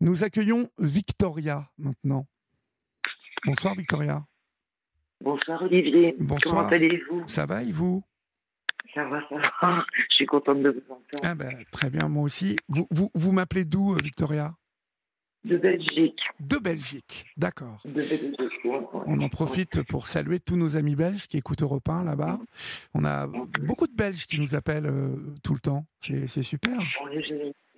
[0.00, 2.26] Nous accueillons Victoria maintenant.
[3.44, 4.24] Bonsoir Victoria.
[5.22, 6.16] Bonsoir Olivier.
[6.18, 6.54] Bonsoir.
[6.64, 7.24] Comment allez-vous?
[7.26, 8.02] Ça va et vous?
[8.94, 9.84] Ça va, ça va.
[10.10, 11.22] Je suis contente de vous entendre.
[11.22, 12.56] ah ben, Très bien, moi aussi.
[12.68, 14.54] Vous, vous, vous m'appelez d'où, euh, Victoria?
[15.44, 16.20] De Belgique.
[16.38, 17.82] De Belgique, d'accord.
[19.06, 22.38] On en profite pour saluer tous nos amis belges qui écoutent Europe 1 là-bas.
[22.92, 25.86] On a beaucoup de Belges qui nous appellent euh, tout le temps.
[26.00, 26.78] C'est super.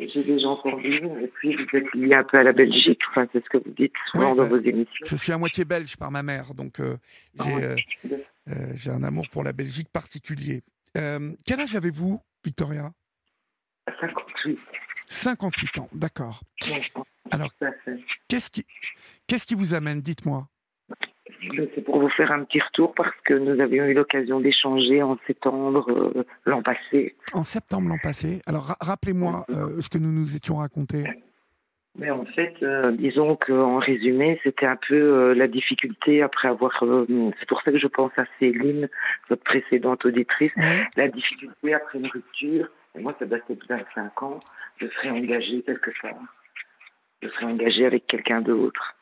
[0.00, 0.96] J'ai déjà entendu.
[1.22, 3.00] Et puis vous êtes lié un peu à la Belgique.
[3.10, 5.06] Enfin, c'est ce que vous dites souvent dans bah, vos émissions.
[5.06, 6.96] Je suis à moitié belge par ma mère, donc euh,
[7.44, 7.76] j'ai euh,
[8.74, 10.62] j'ai un amour pour la Belgique particulier.
[10.94, 12.90] Quel âge avez-vous, Victoria?
[14.00, 14.58] 58.
[15.06, 16.40] 58 ans, d'accord.
[17.32, 17.50] Alors,
[18.28, 18.64] qu'est-ce qui,
[19.26, 20.46] qu'est-ce qui vous amène Dites-moi?
[21.56, 25.02] Ben, C'est pour vous faire un petit retour parce que nous avions eu l'occasion d'échanger
[25.02, 27.16] en septembre euh, l'an passé.
[27.32, 31.04] En septembre l'an passé, alors ra- rappelez-moi euh, ce que nous nous étions raconté.
[31.98, 36.82] Mais en fait, euh, disons qu'en résumé, c'était un peu euh, la difficulté après avoir.
[36.84, 37.06] euh,
[37.38, 38.88] c'est pour ça que je pense à Céline,
[39.28, 40.54] votre précédente auditrice,
[40.96, 42.68] la difficulté après une rupture.
[42.94, 44.38] Et moi, ça datait de 25 ans.
[44.78, 46.14] Je serais engagée quelque part.
[47.22, 48.94] Je serais engagée avec quelqu'un d'autre.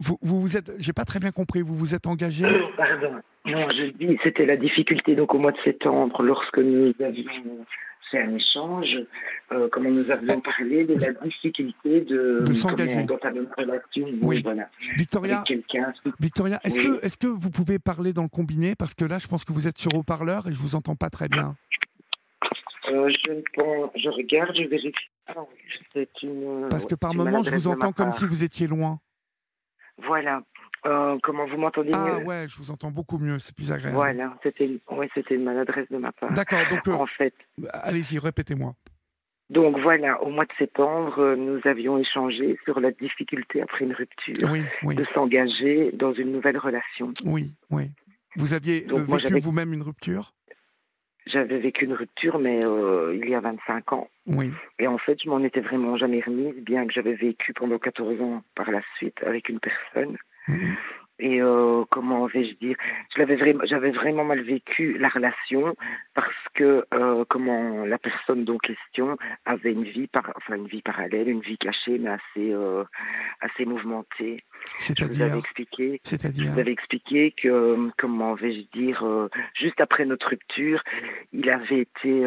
[0.00, 1.60] Vous, vous vous êtes, j'ai pas très bien compris.
[1.62, 2.46] Vous vous êtes engagé?
[2.76, 3.20] Pardon.
[3.46, 7.64] Non, je dis, c'était la difficulté donc au mois de septembre, lorsque nous avions
[8.10, 8.88] fait un échange,
[9.52, 13.00] euh, comment nous avions parlé de la difficulté de, De s'engager.
[13.00, 13.08] une
[13.56, 14.42] relation, Oui.
[14.42, 15.44] voilà, Victoria.
[16.18, 16.86] Victoria, est-ce Oui.
[16.98, 18.74] que, est-ce que vous pouvez parler dans le combiné?
[18.74, 21.08] Parce que là, je pense que vous êtes sur haut-parleur et je vous entends pas
[21.08, 21.54] très bien.
[22.90, 23.08] Euh,
[23.94, 24.94] je regarde, je vérifie.
[25.26, 25.34] Ah
[26.22, 26.66] une.
[26.68, 28.98] Parce que par moments, je vous entends comme si vous étiez loin.
[30.06, 30.42] Voilà.
[30.86, 32.24] Euh, comment vous m'entendez Ah mieux?
[32.26, 33.38] ouais, je vous entends beaucoup mieux.
[33.38, 33.96] C'est plus agréable.
[33.96, 34.78] Voilà, c'était une...
[34.96, 36.32] ouais, c'était une maladresse de ma part.
[36.32, 36.60] D'accord.
[36.70, 37.34] Donc, euh, En fait.
[37.72, 38.74] allez-y, répétez-moi.
[39.50, 44.48] Donc voilà, au mois de septembre, nous avions échangé sur la difficulté après une rupture
[44.50, 47.12] Oui, oui, de s'engager dans une nouvelle relation.
[47.24, 47.90] oui, oui.
[48.36, 50.32] Vous aviez Donc, vécu vous-même une rupture?
[51.32, 54.08] J'avais vécu une rupture, mais euh, il y a 25 ans.
[54.26, 54.50] Oui.
[54.78, 58.20] Et en fait, je m'en étais vraiment jamais remise, bien que j'avais vécu pendant 14
[58.20, 60.16] ans par la suite avec une personne.
[60.48, 60.76] Mhm.
[61.20, 62.76] Et euh, comment vais-je dire?
[63.16, 65.76] Vraiment, j'avais vraiment mal vécu la relation
[66.14, 70.80] parce que euh, comment la personne dont question avait une vie par, enfin une vie
[70.80, 72.84] parallèle, une vie cachée, mais assez euh,
[73.42, 74.42] assez mouvementée.
[74.78, 76.00] Je vous C'est-à-dire expliqué.
[76.04, 79.04] C'est-à-dire vous avais expliqué que, comment vais-je dire,
[79.54, 80.82] juste après notre rupture,
[81.32, 82.22] il avait été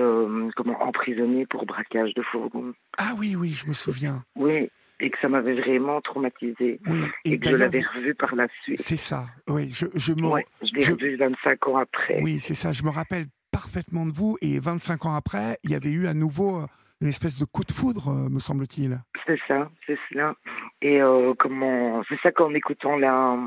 [0.56, 2.74] comment emprisonné pour braquage de fourgon.
[2.98, 4.24] Ah oui, oui, je me souviens.
[4.36, 4.70] Oui,
[5.04, 6.80] et que ça m'avait vraiment traumatisé.
[6.88, 7.00] Oui.
[7.26, 8.80] Et, que je l'avais revu par la suite.
[8.80, 9.26] C'est ça.
[9.50, 10.28] Oui, je, je me.
[10.28, 12.20] Ouais, je l'ai je- revu 25 ans après.
[12.22, 12.72] Oui, c'est ça.
[12.72, 14.38] Je me rappelle parfaitement de vous.
[14.42, 16.68] Et 25 ans après, il y avait eu à nouveau euh,
[17.04, 18.98] une espèce de coup de foudre, euh, me semble-t-il.
[19.26, 20.36] C'est ça, c'est cela.
[20.82, 23.38] Et euh, comment, c'est ça qu'en écoutant la,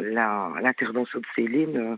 [0.00, 1.96] la, l'intervention de Céline, euh,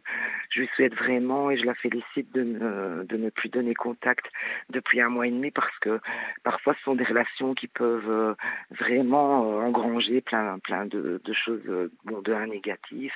[0.51, 4.27] je lui souhaite vraiment et je la félicite de ne, de ne plus donner contact
[4.69, 6.01] depuis un mois et demi parce que
[6.45, 8.37] parfois ce sont des relations qui peuvent
[8.79, 11.63] vraiment engranger plein, plein de, choses,
[12.05, 13.13] bon, de un négatif,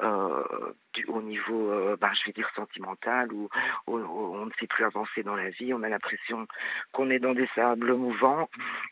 [0.00, 1.70] au niveau,
[2.00, 3.48] ben, je vais dire sentimental, où
[3.86, 6.46] on ne sait plus avancer dans la vie, on a l'impression
[6.92, 8.48] qu'on est dans des sables mouvants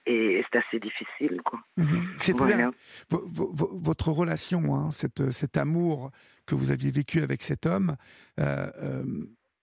[0.06, 1.60] et, et c'est assez difficile, quoi.
[1.76, 2.02] Mhm.
[2.18, 2.70] C'est-à-dire Voilà.
[3.10, 6.10] vo- vo- vo- votre relation, hein, cette- cet amour
[6.46, 7.96] que vous aviez vécu avec cet homme,
[8.40, 9.04] euh, euh,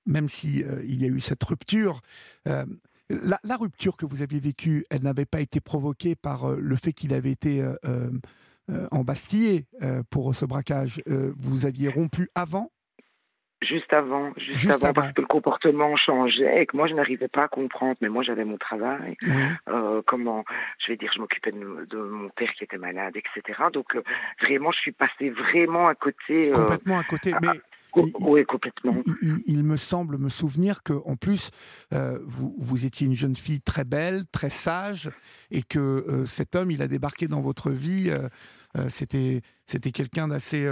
[0.06, 2.02] même si euh, il y a eu cette rupture,
[2.46, 6.94] la, la rupture que vous aviez vécue, elle n'avait pas été provoquée par le fait
[6.94, 7.64] qu'il avait été
[8.92, 9.66] embastillé
[10.10, 11.02] pour ce braquage.
[11.08, 12.72] Vous aviez rompu avant
[13.64, 14.94] Juste avant, juste, Juste avant, avant.
[14.94, 18.22] parce que le comportement changeait et que moi je n'arrivais pas à comprendre, mais moi
[18.22, 19.18] j'avais mon travail.
[19.24, 19.44] Oui.
[19.70, 20.46] Euh, comment,
[20.80, 23.60] je vais dire, je m'occupais de, de mon père qui était malade, etc.
[23.74, 24.04] Donc euh,
[24.44, 26.52] vraiment, je suis passée vraiment à côté.
[26.52, 27.34] euh, Complètement à côté.
[27.42, 27.48] Mais
[27.96, 28.94] il- oui, complètement.
[28.94, 29.14] il,
[29.48, 31.50] il- il me semble me souvenir que en plus
[31.96, 35.10] euh, vous, vous étiez une jeune fille très belle, très sage,
[35.50, 38.12] et que euh, cet homme, il a débarqué dans votre vie.
[38.12, 38.30] euh,
[38.90, 40.70] c'était c'était quelqu'un d'assez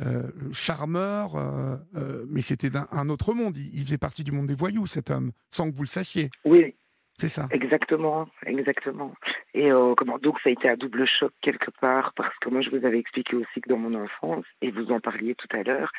[0.00, 3.56] euh, charmeur, euh, euh, mais c'était d'un un autre monde.
[3.56, 6.30] Il, il faisait partie du monde des voyous, cet homme, sans que vous le sachiez.
[6.44, 6.75] Oui,
[7.18, 7.48] C'est ça.
[7.50, 9.14] Exactement, exactement.
[9.54, 12.60] Et euh, comment donc ça a été un double choc quelque part parce que moi
[12.60, 15.62] je vous avais expliqué aussi que dans mon enfance et vous en parliez tout à
[15.62, 15.90] l'heure,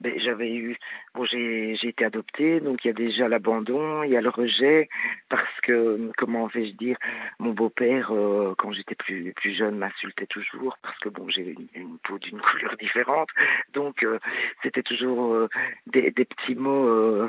[0.00, 0.78] ben, j'avais eu
[1.14, 4.30] bon j'ai j'ai été adoptée donc il y a déjà l'abandon, il y a le
[4.30, 4.88] rejet
[5.28, 6.96] parce que comment vais-je dire
[7.38, 11.98] mon beau-père euh, quand j'étais plus plus jeune m'insultait toujours parce que bon j'ai une,
[11.98, 13.28] peau d'une couleur différente
[13.74, 14.18] donc euh,
[14.62, 15.48] c'était toujours
[15.86, 17.28] des, petits mots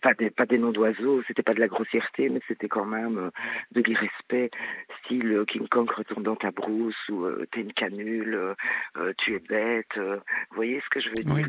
[0.00, 3.18] pas des, pas des noms d'oiseaux, c'était pas de la grossièreté, mais c'était quand même
[3.18, 3.30] euh,
[3.72, 4.50] de l'irrespect,
[5.04, 8.54] style euh, King Kong retourne dans ta brousse ou euh, t'es une canule,
[9.18, 11.48] tu es bête, vous voyez ce que je veux dire?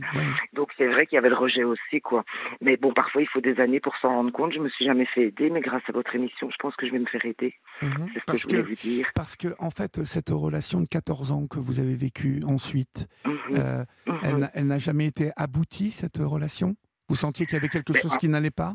[0.54, 2.24] Donc c'est vrai qu'il y avait le rejet aussi, quoi.
[2.62, 4.54] Mais bon, parfois il faut des années pour s'en rendre compte.
[4.54, 6.92] Je me suis jamais fait aider, mais grâce à votre émission, je pense que je
[6.92, 7.56] vais me faire aider.
[7.82, 8.10] Mhm.
[8.14, 9.08] C'est ce que je voulais vous dire.
[9.16, 13.86] Parce que en fait, cette relation de 14 ans que vous avez vécue ensuite, mhm.
[14.08, 14.50] Mhm.
[14.54, 16.76] elle n'a jamais été aboutie cette relation?
[17.14, 18.74] Vous sentiez qu'il y avait quelque chose qui n'allait pas?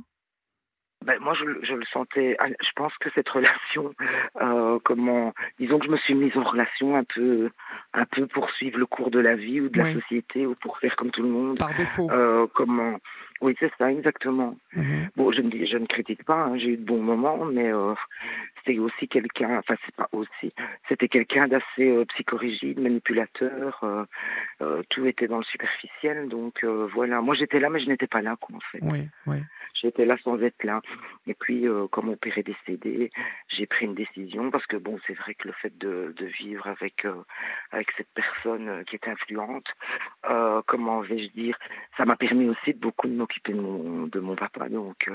[1.05, 2.37] Ben, moi, je, je, le sentais.
[2.39, 3.95] Ah, je pense que cette relation,
[4.41, 7.51] euh, comment, disons que je me suis mise en relation un peu,
[7.95, 10.79] un peu pour suivre le cours de la vie ou de la société ou pour
[10.79, 11.59] faire comme tout le monde.
[11.59, 12.11] Par défaut.
[12.11, 12.99] Euh, comment
[13.41, 14.57] Oui, c'est ça, exactement.
[14.75, 15.11] Mhm.
[15.17, 16.45] Bon, je ne, je ne critique pas.
[16.45, 17.95] Hein, j'ai eu de bons moments, mais euh,
[18.69, 19.59] c'était aussi quelqu'un.
[19.59, 20.53] Enfin, c'est pas aussi.
[20.89, 23.79] C'était quelqu'un d'assez euh, psychorigide, manipulateur.
[23.83, 24.05] Euh,
[24.61, 26.29] euh, tout était dans le superficiel.
[26.29, 27.21] Donc voilà.
[27.21, 28.81] Moi, j'étais là, mais je n'étais pas là, quoi, en fait.
[28.83, 29.39] Oui, oui.
[29.81, 30.81] J'étais là sans être là.
[31.29, 33.13] Et puis, quand mon père est décédé,
[33.57, 36.67] j'ai pris une décision parce que bon, c'est vrai que le fait de, de vivre
[36.67, 37.07] avec
[37.71, 39.67] avec cette personne qui est influente,
[40.67, 41.57] comment vais-je dire,
[41.97, 44.69] ça m'a permis aussi de beaucoup de m'occuper de mon de mon papa.
[44.69, 45.11] Donc,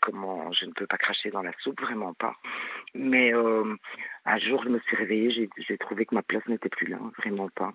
[0.00, 2.34] comment, je ne peux pas cracher dans la soupe, vraiment pas.
[2.94, 6.98] Mais un jour, je me suis réveillée, j'ai trouvé que ma place n'était plus là,
[7.18, 7.72] vraiment pas.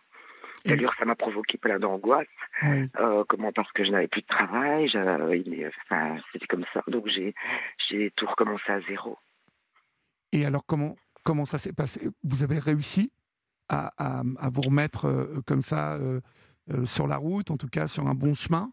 [0.65, 2.27] D'ailleurs, ça m'a provoqué plein d'angoisse.
[2.63, 4.91] Euh, comment Parce que je n'avais plus de travail.
[5.85, 6.83] Enfin, c'était comme ça.
[6.87, 7.33] Donc, j'ai,
[7.87, 9.17] j'ai tout recommencé à zéro.
[10.33, 12.09] Et alors, comment, comment ça s'est passé?
[12.23, 13.11] Vous avez réussi
[13.69, 16.19] à, à, à vous remettre euh, comme ça euh,
[16.85, 18.69] sur la route, en tout cas sur un bon chemin?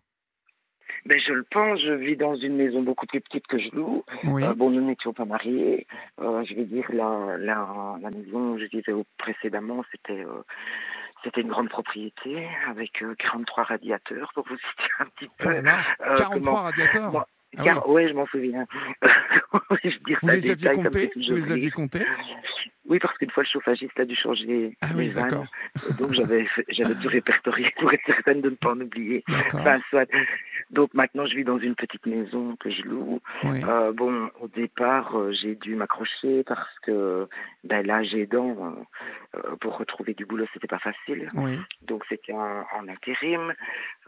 [1.06, 4.04] Ben, je le pense, je vis dans une maison beaucoup plus petite que je loue.
[4.24, 5.86] bon, nous n'étions pas mariés.
[6.18, 10.24] je vais dire, la, la, la maison où je vivais précédemment, c'était
[11.26, 15.62] c'était une grande propriété avec 43 euh, radiateurs, pour vous citer un petit peu.
[16.16, 17.26] 43 euh, radiateurs
[17.58, 18.06] ah oui.
[18.08, 18.66] je m'en souviens.
[19.02, 19.88] je
[20.22, 22.04] vous, les aviez comptés vous les aviez comptés
[22.88, 25.44] oui, parce qu'une fois, le chauffagiste a dû changer ah oui, d'accord.
[25.98, 29.24] Donc, j'avais, j'avais tout répertorié pour être certaine de ne pas en oublier.
[29.52, 30.08] Enfin, soit.
[30.70, 33.20] Donc, maintenant, je vis dans une petite maison que je loue.
[33.44, 37.28] Euh, bon, au départ, euh, j'ai dû m'accrocher parce que
[37.62, 38.74] ben, l'âge aidant,
[39.36, 41.28] euh, pour retrouver du boulot, c'était pas facile.
[41.82, 43.54] Donc, c'était en, en intérim.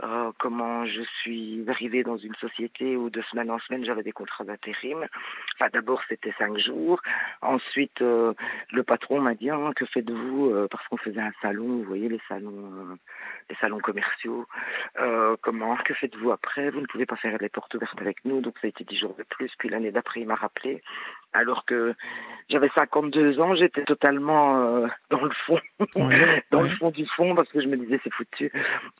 [0.02, 4.12] Euh, comment je suis arrivée dans une société où de semaine en semaine, j'avais des
[4.12, 5.06] contrats d'intérim.
[5.54, 7.00] Enfin, d'abord, c'était cinq jours.
[7.40, 12.08] Ensuite, le patron m'a dit hein, que faites-vous parce qu'on faisait un salon, vous voyez
[12.08, 12.98] les salons,
[13.48, 14.46] les salons commerciaux.
[15.42, 16.47] Comment que faites-vous après?
[16.56, 18.98] Vous ne pouvez pas faire les portes ouvertes avec nous, donc ça a été dix
[18.98, 19.50] jours de plus.
[19.58, 20.82] Puis l'année d'après, il m'a rappelé,
[21.32, 21.94] alors que
[22.48, 25.60] j'avais 52 ans, j'étais totalement dans le fond,
[26.50, 28.52] dans le fond du fond, parce que je me disais c'est foutu.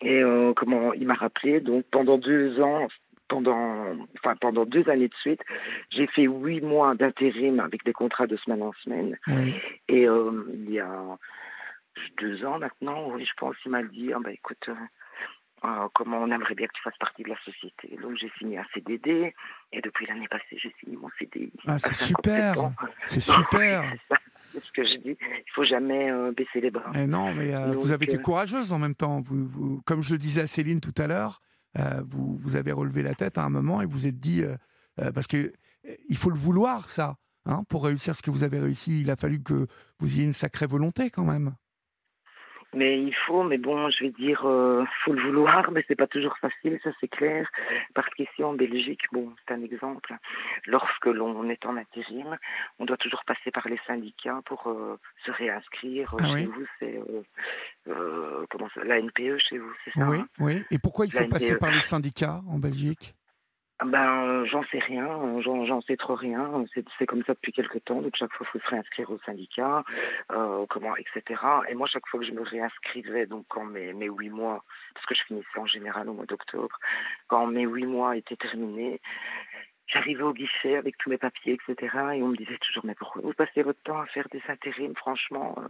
[0.02, 0.22] Et
[0.56, 2.88] comment il m'a rappelé, donc pendant deux ans,
[3.28, 5.42] pendant, enfin, pendant deux années de suite,
[5.90, 9.16] j'ai fait huit mois d'intérim avec des contrats de semaine en semaine.
[9.88, 11.18] Et euh, il y a
[12.18, 14.68] deux ans maintenant, je pense, il m'a dit, ah, bah, écoute,
[15.64, 17.96] euh, euh, comment on aimerait bien que tu fasses partie de la société.
[18.02, 19.34] Donc j'ai signé un CDD
[19.72, 21.52] et depuis l'année passée, j'ai signé mon CDI.
[21.66, 22.54] Ah, c'est super,
[23.06, 23.84] c'est super.
[24.52, 25.16] c'est ce que je dis.
[25.20, 26.90] Il faut jamais baisser les bras.
[26.94, 29.20] Et eh non, mais vous avez été courageuse en même temps.
[29.20, 31.40] Vous, vous, comme je le disais à Céline tout à l'heure,
[31.78, 34.56] euh, vous, vous, avez relevé la tête à un moment et vous êtes dit, euh,
[35.00, 35.52] euh, parce que
[36.08, 37.16] il faut le vouloir, ça.
[37.46, 39.66] Hein, pour réussir ce que vous avez réussi, il a fallu que
[40.00, 41.54] vous ayez une sacrée volonté quand même.
[42.74, 46.06] Mais il faut, mais bon, je vais dire, euh, faut le vouloir, mais c'est pas
[46.06, 47.48] toujours facile, ça c'est clair.
[47.94, 50.14] Parce qu'ici en Belgique, bon, c'est un exemple.
[50.66, 52.36] Lorsque l'on est en intérim,
[52.78, 56.14] on doit toujours passer par les syndicats pour euh, se réinscrire.
[56.20, 57.22] Ah chez vous, c'est euh,
[57.88, 60.28] euh, comment ça, la NPE chez vous, c'est ça Oui, hein?
[60.38, 60.62] oui.
[60.70, 63.14] Et pourquoi il faut passer par les syndicats en Belgique?
[63.84, 66.64] Ben, euh, j'en sais rien, j'en sais trop rien.
[66.98, 68.02] C'est comme ça depuis quelques temps.
[68.02, 69.84] Donc chaque fois, il faut se réinscrire au syndicat,
[70.32, 71.40] euh, comment, etc.
[71.68, 75.06] Et moi, chaque fois que je me réinscrivais, donc quand mes mes huit mois, parce
[75.06, 76.76] que je finissais en général au mois d'octobre,
[77.28, 79.00] quand mes huit mois étaient terminés,
[79.88, 81.96] J'arrivais au guichet avec tous mes papiers, etc.
[82.14, 84.94] Et on me disait toujours, mais pourquoi vous passez votre temps à faire des intérims,
[84.94, 85.68] franchement euh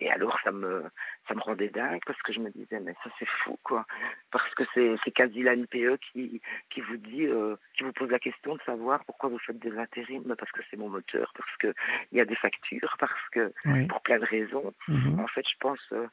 [0.00, 0.84] Et alors, ça me,
[1.28, 3.86] ça me rendait dingue parce que je me disais, mais ça c'est fou, quoi.
[4.30, 8.10] Parce que c'est, c'est quasi la NPE qui, qui vous dit, euh, qui vous pose
[8.10, 10.34] la question de savoir pourquoi vous faites des intérims.
[10.38, 11.74] Parce que c'est mon moteur, parce que
[12.12, 13.52] il y a des factures, parce que,
[13.88, 14.72] pour plein de raisons.
[14.88, 15.20] Mm-hmm.
[15.20, 16.06] En fait, je pense, euh,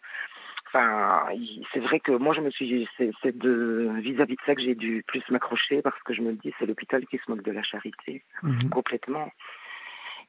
[0.73, 1.25] Enfin,
[1.73, 5.03] c'est vrai que moi, je me suis, c'est de vis-à-vis de ça que j'ai dû
[5.05, 8.23] plus m'accrocher parce que je me dis, c'est l'hôpital qui se moque de la charité,
[8.41, 8.69] mhm.
[8.69, 9.29] complètement.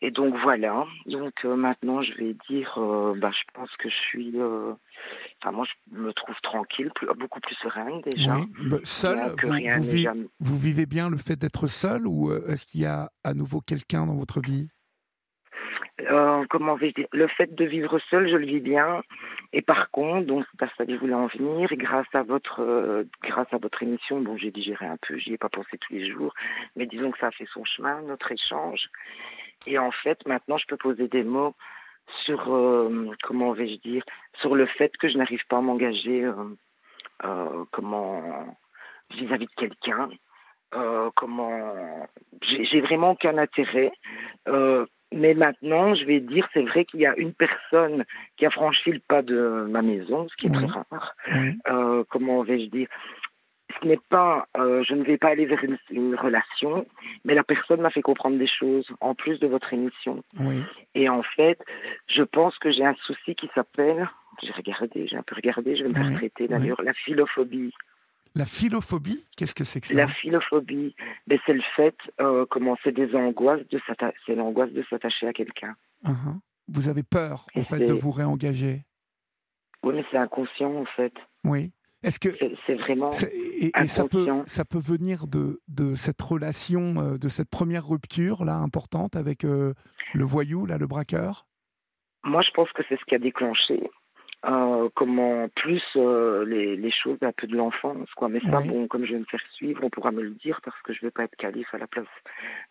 [0.04, 0.85] Et donc voilà.
[1.06, 4.32] Donc euh, maintenant, je vais dire, euh, bah, je pense que je suis.
[4.35, 4.73] euh,
[5.40, 8.35] Enfin, moi, je me trouve tranquille, plus, beaucoup plus sereine déjà.
[8.37, 8.47] Oui.
[8.68, 12.32] Bah, Seul, vous, vous n'est vi- jamais- vous vivez bien le fait d'être seul ou
[12.49, 14.68] est-ce qu'il y a à nouveau quelqu'un dans votre vie?
[16.50, 17.06] Comment vais-je dire?
[17.12, 19.02] Le fait de vivre seul, je le vis bien.
[19.52, 21.71] Et par contre, donc c'est à ça que je voulais en venir.
[21.73, 25.16] Et grâce à votre, grâce à votre émission, bon, j'ai digéré un peu.
[25.18, 26.35] J'y ai pas pensé tous les jours,
[26.76, 28.88] mais disons que ça a fait son chemin, notre échange.
[29.66, 31.54] Et en fait, maintenant, je peux poser des mots
[32.25, 34.02] sur euh, comment vais-je dire
[34.40, 36.35] sur le fait que je n'arrive pas à m'engager euh,
[37.25, 38.57] euh, comment
[39.11, 40.09] vis-à-vis de quelqu'un.
[41.16, 42.09] Comment
[42.40, 43.92] j'ai vraiment aucun intérêt.
[45.12, 48.04] Mais maintenant, je vais dire, c'est vrai qu'il y a une personne
[48.37, 50.66] qui a franchi le pas de ma maison, ce qui est Oui.
[50.66, 51.14] très rare.
[51.35, 51.59] Oui.
[51.69, 52.88] Euh, comment vais-je dire
[53.81, 56.87] Ce n'est pas, euh, je ne vais pas aller vers une, une relation,
[57.25, 60.23] mais la personne m'a fait comprendre des choses en plus de votre émission.
[60.38, 60.62] Oui.
[60.95, 61.59] Et en fait,
[62.09, 64.09] je pense que j'ai un souci qui s'appelle,
[64.43, 67.73] j'ai regardé, j'ai un peu regardé, je vais me faire Oui, traiter d'ailleurs, la philophobie.
[68.35, 69.95] La philophobie, qu'est-ce que c'est que ça?
[69.95, 70.95] La philophobie,
[71.26, 73.81] ben, c'est le fait, euh, comment c'est des angoisses de
[74.26, 75.75] c'est l'angoisse de s'attacher à quelqu'un.
[76.05, 76.38] Uh-huh.
[76.69, 78.85] Vous avez peur au Et fait de vous réengager?
[79.83, 81.12] Oui, mais c'est inconscient en fait.
[81.45, 81.73] Oui.
[82.02, 82.30] Est-ce que
[82.66, 83.11] C'est vraiment.
[83.32, 87.87] et, et ça peut ça peut venir de de cette relation euh, de cette première
[87.87, 89.75] rupture là importante avec euh,
[90.14, 91.47] le voyou là le braqueur?
[92.25, 93.90] Moi, je pense que c'est ce qui a déclenché.
[94.44, 98.28] Euh, comment plus euh, les, les choses un peu de l'enfance quoi.
[98.28, 98.66] Mais ça Oui.
[98.66, 101.00] bon comme je vais me faire suivre on pourra me le dire parce que je
[101.02, 102.08] vais pas être calife à la place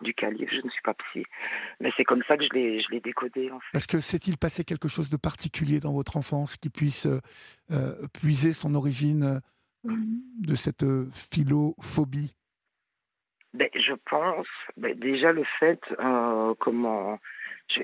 [0.01, 1.23] du calife je ne suis pas psy.
[1.79, 3.69] Mais c'est comme ça que je l'ai je l'ai décodé en fait.
[3.71, 7.07] Parce que s'est-il passé quelque chose de particulier dans votre enfance qui puisse
[7.71, 9.39] euh, puiser son origine
[9.85, 12.35] de cette philophobie?
[13.53, 15.79] Ben, je pense, ben, déjà le fait,
[16.59, 17.17] comment,
[17.75, 17.81] je,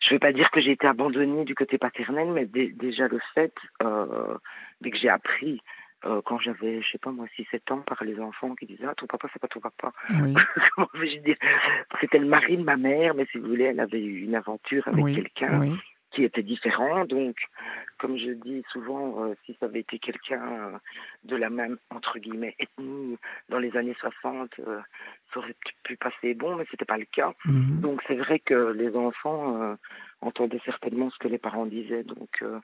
[0.00, 3.20] je vais pas dire que j'ai été abandonnée du côté paternel, mais dé- déjà le
[3.34, 4.36] fait, euh,
[4.80, 5.60] dès que j'ai appris,
[6.06, 8.94] euh, quand j'avais, je sais pas moi, 6-7 ans, par les enfants qui disaient, ah,
[8.96, 9.92] ton papa, c'est pas ton papa.
[10.22, 10.34] Oui.
[10.74, 11.36] Comment vais-je dire?
[12.00, 14.86] C'était le mari de ma mère, mais si vous voulez, elle avait eu une aventure
[14.88, 15.14] avec oui.
[15.14, 15.78] quelqu'un Oui.
[16.12, 17.04] qui était différent.
[17.04, 17.36] Donc,
[18.00, 20.78] comme je dis souvent, euh, si ça avait été quelqu'un euh,
[21.24, 23.18] de la même, entre guillemets, ethnie
[23.50, 24.80] dans les années 60, euh,
[25.32, 25.54] ça aurait
[25.84, 27.32] pu passer bon, mais c'était pas le cas.
[27.44, 27.80] Mhm.
[27.80, 29.76] Donc, c'est vrai que les enfants
[30.22, 32.58] entendaient certainement ce que les parents disaient, donc euh,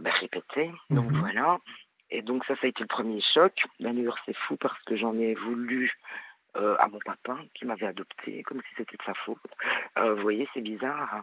[0.00, 0.72] ben, répétaient.
[0.90, 1.20] Donc, Mhm.
[1.20, 1.58] voilà.
[2.10, 3.52] Et donc, ça, ça a été le premier choc.
[3.80, 5.92] D'ailleurs, c'est fou parce que j'en ai voulu
[6.56, 9.38] euh, à mon papa qui m'avait adopté, comme si c'était de sa faute.
[9.98, 11.22] Euh, vous voyez, c'est bizarre.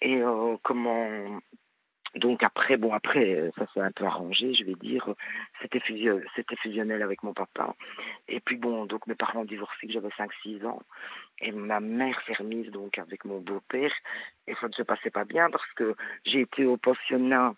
[0.00, 1.40] Et euh, comment
[2.16, 5.08] donc après, bon après, euh, ça s'est un peu arrangé, je vais dire.
[5.62, 7.74] C'était fusio- c'était fusionnel avec mon papa.
[8.28, 10.82] Et puis bon, donc mes parents ont divorcé que j'avais 5-6 ans.
[11.40, 13.92] Et ma mère s'est remise donc avec mon beau-père.
[14.48, 17.54] Et ça ne se passait pas bien parce que j'ai été au pensionnat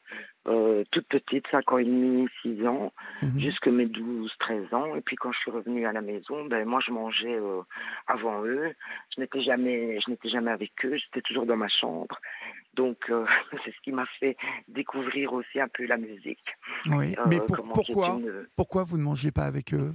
[0.48, 3.38] euh, toute petite, 5 ans et demi, 6 ans, Mhm.
[3.40, 4.96] jusque mes 12-13 ans.
[4.96, 7.60] Et puis quand je suis revenue à la maison, ben moi je mangeais euh,
[8.06, 8.72] avant eux.
[9.14, 10.96] Je n'étais jamais, je n'étais jamais avec eux.
[10.96, 12.18] J'étais toujours dans ma chambre.
[12.74, 13.24] Donc euh,
[13.64, 14.36] c'est ce qui m'a fait
[14.68, 16.44] découvrir aussi un peu la musique.
[16.90, 17.14] Oui.
[17.28, 19.94] Mais pour- pourquoi une- pourquoi vous ne mangez pas avec eux?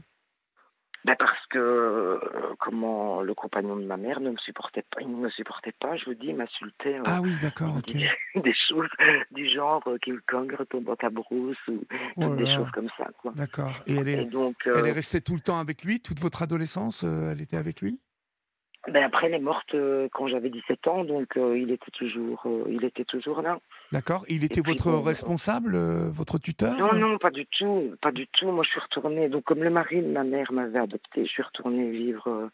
[1.05, 2.19] Ben parce que euh,
[2.59, 5.95] comment le compagnon de ma mère ne me supportait pas, il ne me supportait pas,
[5.95, 6.95] je vous dis, il m'insultait.
[6.97, 7.93] euh, Ah oui, d'accord, ok.
[8.43, 8.89] des choses
[9.31, 11.79] du genre euh, King Kong retombe dans ta brousse ou
[12.17, 13.07] Oh des choses comme ça.
[13.35, 13.73] D'accord.
[13.87, 16.41] Et elle Et est, donc elle est restée tout le temps avec lui Toute votre
[16.41, 17.99] adolescence, elle était avec lui?
[18.91, 22.44] Ben après elle est morte euh, quand j'avais 17 ans donc euh, il était toujours
[22.46, 23.60] euh, il était toujours là.
[23.91, 24.25] D'accord.
[24.29, 25.77] Il était puis, votre responsable,
[26.10, 28.51] votre tuteur Non non, pas du tout, pas du tout.
[28.51, 31.44] Moi je suis retournée donc comme le mari de ma mère m'avait adoptée, je suis
[31.44, 32.50] retournée vivre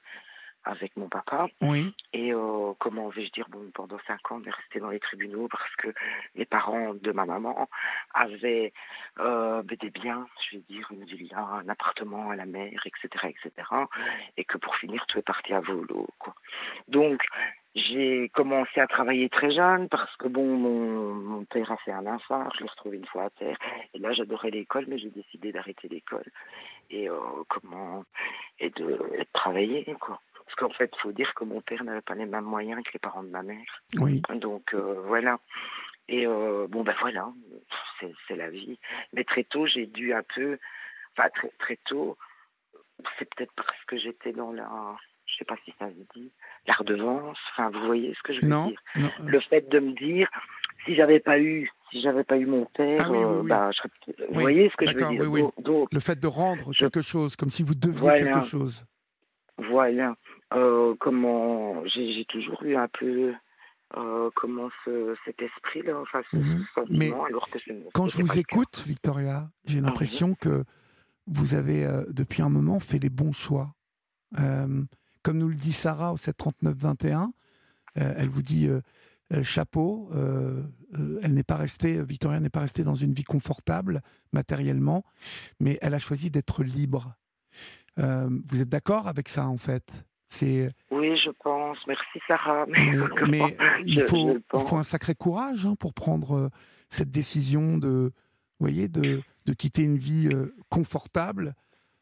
[0.66, 1.48] avec mon papa.
[1.62, 1.94] Oui.
[2.14, 5.48] Et euh, comment vais-je dire, bon, pendant cinq ans, on est resté dans les tribunaux
[5.50, 5.90] parce que
[6.36, 7.68] les parents de ma maman
[8.14, 8.74] avaient
[9.20, 13.68] euh, des biens, je vais dire, une villa, un appartement à la mer, etc., etc.
[14.38, 16.34] Et que pour finir, tout est parti à volo, quoi.
[16.88, 17.24] Donc,
[17.76, 22.06] j'ai commencé à travailler très jeune parce que, bon, mon, mon père a fait un
[22.06, 23.58] infarct, je l'ai retrouvé une fois à terre.
[23.96, 26.26] Et là, j'adorais l'école, mais j'ai décidé d'arrêter l'école
[26.92, 27.18] et euh,
[27.50, 28.06] comment
[28.60, 30.20] et de, et de travailler, quoi.
[30.56, 32.92] Parce qu'en fait, il faut dire que mon père n'avait pas les mêmes moyens que
[32.94, 33.82] les parents de ma mère.
[33.98, 34.22] Oui.
[34.36, 35.40] Donc euh, voilà.
[36.08, 37.28] Et euh, bon, ben voilà,
[38.00, 38.78] c'est la vie.
[39.14, 40.60] Mais très tôt, j'ai dû un peu.
[41.18, 42.18] Enfin, très, très tôt,
[43.18, 44.70] c'est peut-être parce que j'étais dans la.
[45.26, 46.30] Je sais pas si ça se dit.
[46.68, 47.38] La redevance.
[47.54, 48.68] Enfin, vous voyez ce que je veux Non.
[48.68, 48.80] dire.
[48.98, 49.10] non.
[49.26, 50.30] Le fait de me dire,
[50.86, 51.72] si j'avais pas eu.
[51.92, 53.50] Si j'avais pas eu mon père, Ah oui, oui, euh, oui.
[53.72, 55.42] je serais peut-être- Vous voyez ce que je veux dire oui, oui.
[55.42, 58.20] Donc- donc, Le fait de rendre Je- quelque chose, comme si vous deviez Voilà.
[58.34, 58.86] quelque chose.
[59.58, 60.16] Voilà.
[61.00, 63.34] Comment j'ai toujours eu un peu
[64.36, 64.70] comment
[65.26, 66.66] cet esprit-là, enfin ce, mhm.
[66.74, 67.60] sentiment, Mais alors que
[67.94, 70.64] quand je vous écoute, Victoria, j'ai l'impression que
[71.28, 73.74] vous avez depuis un moment fait les bons choix.
[74.36, 77.32] comme nous le dit Sarah au 739-21,
[77.96, 78.70] elle vous dit
[79.34, 80.10] euh, chapeau.
[80.14, 80.64] Euh,
[80.96, 85.04] euh, elle n'est pas restée, Victoria n'est pas restée dans une vie confortable matériellement,
[85.60, 87.16] mais elle a choisi d'être libre.
[87.98, 90.06] vous êtes d'accord avec ça en fait?
[90.92, 91.78] Oui, je pense.
[91.88, 92.66] Merci Sarah.
[93.30, 96.50] Mais, il, faut, faut, un sacré courage hein, pour prendre
[96.90, 98.12] cette décision de,
[98.60, 100.30] voyez, de, de quitter une vie
[100.70, 101.56] confortable.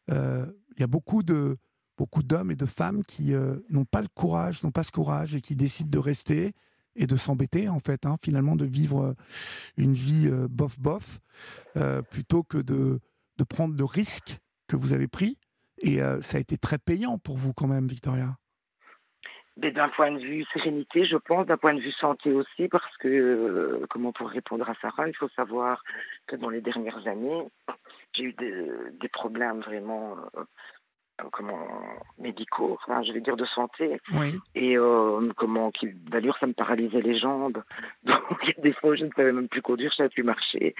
[0.08, 1.58] Il y a beaucoup de
[1.98, 3.32] beaucoup d'hommes et de femmes qui
[3.70, 6.54] n'ont pas le courage, n'ont pas ce courage et qui décident de rester
[6.96, 9.14] et de s'embêter, en fait, hein, finalement, de vivre euh,
[9.76, 11.20] une vie euh, bof-bof,
[11.76, 13.00] euh, plutôt que de,
[13.38, 15.38] de prendre le risque que vous avez pris.
[15.82, 18.36] Et ça a été très payant pour vous, quand même, Victoria.
[19.56, 23.84] D'un point de vue sérénité, je pense, d'un point de vue santé aussi, parce que,
[23.90, 25.82] comment pour répondre à Sarah, il faut savoir
[26.26, 27.46] que dans les dernières années,
[28.14, 30.16] j'ai eu des, des problèmes vraiment
[31.30, 31.68] comment
[32.18, 33.98] médicaux, enfin, je vais dire de santé.
[34.54, 37.62] Et euh, comment qui d'ailleurs ça me paralysait les jambes.
[38.04, 40.14] Donc il y a des fois je ne savais même plus conduire, je ne savais
[40.14, 40.74] plus marcher.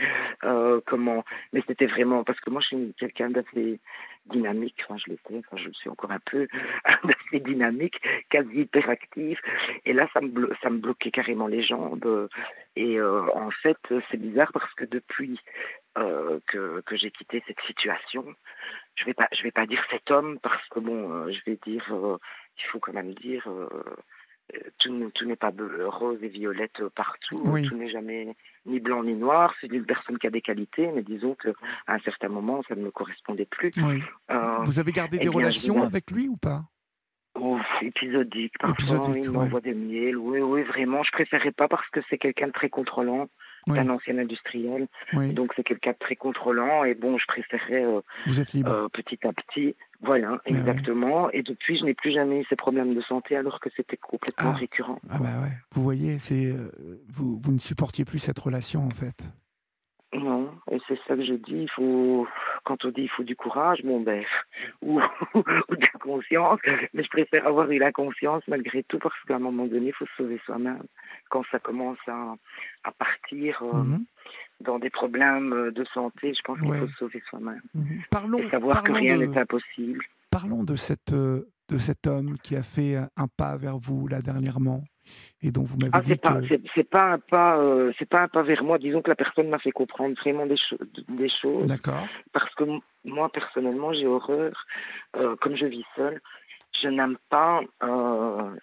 [0.45, 3.81] Euh, comment Mais c'était vraiment parce que moi je suis quelqu'un d'assez
[4.27, 4.77] dynamique.
[4.85, 6.47] Enfin je l'étais, enfin je le suis encore un peu
[6.85, 9.39] assez dynamique, quasi hyperactif.
[9.85, 12.29] Et là ça me ça me bloquait carrément les jambes.
[12.77, 13.79] Et euh, en fait
[14.11, 15.39] c'est bizarre parce que depuis
[15.99, 18.25] euh, que, que j'ai quitté cette situation.
[18.95, 21.59] Je vais pas, je vais pas dire cet homme parce que bon, euh, je vais
[21.67, 22.17] dire, euh,
[22.57, 23.47] il faut quand même dire,
[24.79, 25.53] tout, tout n'est pas
[25.87, 28.35] rose et violette partout, tout n'est jamais
[28.65, 29.55] ni blanc ni noir.
[29.61, 31.51] C'est une personne qui a des qualités, mais disons que
[31.87, 33.73] à un certain moment, ça ne me correspondait plus.
[34.65, 36.65] Vous avez gardé des relations avec lui ou pas?
[37.81, 38.57] Épisodique.
[38.59, 40.17] Parfois, il m'envoie des miels.
[40.17, 41.03] Oui, oui, vraiment.
[41.03, 43.29] Je préférais pas parce que c'est quelqu'un de très contrôlant
[43.71, 44.89] un ancien industriel.
[45.13, 48.71] Donc c'est quelqu'un de très contrôlant et bon, je préférais euh, Vous êtes libre.
[48.71, 49.77] Euh, petit à petit.
[50.01, 51.31] Voilà, exactement.
[51.31, 54.53] Et depuis, je n'ai plus jamais eu ces problèmes de santé alors que c'était complètement
[54.55, 54.59] ah.
[54.59, 54.99] récurrent.
[55.09, 55.53] Ah bah ouais.
[55.73, 56.73] Vous voyez, c'est euh,
[57.09, 59.29] vous, vous ne supportiez plus cette relation en fait.
[60.89, 61.63] C'est ça que je dis.
[61.63, 62.27] Il faut,
[62.65, 64.25] quand on dit il faut du courage, bon ben,
[64.83, 65.01] ou,
[65.35, 66.61] ou de la conscience,
[66.95, 69.93] mais je préfère avoir eu la conscience malgré tout parce qu'à un moment donné, il
[69.93, 70.83] faut se sauver soi-même.
[71.31, 72.35] Quand ça commence à,
[72.85, 74.05] à partir euh, mhm.
[74.61, 77.63] dans des problèmes de santé, je pense qu'il faut se sauver soi-même.
[77.75, 78.03] Mhm.
[78.11, 80.05] Parlons, et savoir que rien n'est impossible.
[80.31, 84.21] Parlons de cette euh, de cet homme qui a fait un pas vers vous là
[84.21, 84.85] dernièrement
[85.43, 86.41] et dont vous m'avez ah, dit pas,
[86.75, 89.49] c'est pas un pas euh, c'est pas un pas vers moi disons que la personne
[89.49, 90.57] m'a fait comprendre vraiment des,
[91.09, 92.65] des choses d'accord parce que
[93.05, 94.53] moi personnellement j'ai horreur
[95.17, 96.21] euh, comme je vis seule
[96.81, 98.55] je n'aime pas euh,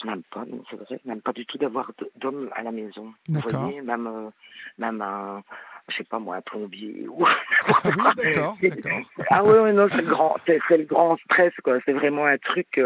[0.00, 3.14] je n'aime pas c'est vrai je n'aime pas du tout d'avoir d'hommes à la maison
[3.28, 4.30] vous voyez même
[4.78, 5.42] même un
[5.88, 7.24] je sais pas moi, un plombier ou.
[7.24, 9.00] Ah oui, d'accord, d'accord.
[9.30, 11.78] Ah oui, non, c'est le grand, c'est, le grand stress, quoi.
[11.84, 12.80] C'est vraiment un truc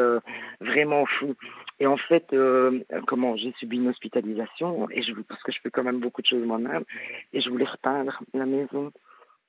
[0.61, 1.35] vraiment fou.
[1.80, 5.82] Et en fait, euh, comment j'ai subi une hospitalisation et parce que je fais quand
[5.82, 6.84] même beaucoup de choses moi-même
[7.32, 8.92] et je voulais repeindre la maison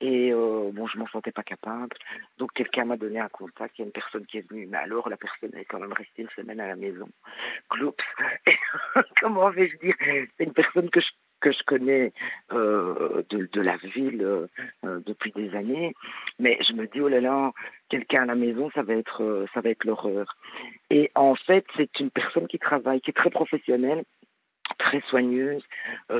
[0.00, 1.96] et euh, bon, je m'en sentais pas capable.
[2.38, 4.78] Donc quelqu'un m'a donné un contact, il y a une personne qui est venue, mais
[4.78, 7.08] alors la personne est quand même restée une semaine à la maison.
[7.68, 7.94] Cloups.
[9.20, 9.94] comment vais-je dire?
[10.36, 11.06] C'est une personne que je
[11.42, 12.12] que je connais
[12.52, 14.46] euh, de, de, la ville euh,
[14.84, 15.94] euh, depuis des années,
[16.38, 17.52] mais je me dis oh là là,
[17.90, 20.36] quelqu'un à la maison, ça va être euh, ça va être l'horreur.
[20.88, 24.04] Et en fait, c'est une personne qui travaille, qui est très professionnelle,
[24.78, 25.62] très soigneuse,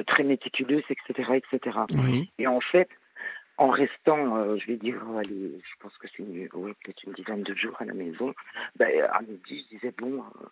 [0.07, 1.79] très méticuleuse, etc., etc.
[2.39, 2.89] Et en fait,
[3.59, 7.77] en restant, je vais dire, allez, je pense que c'est peut-être une dizaine de jours
[7.81, 8.35] à la maison,
[8.77, 10.47] ben, à midi, je disais, bon, euh,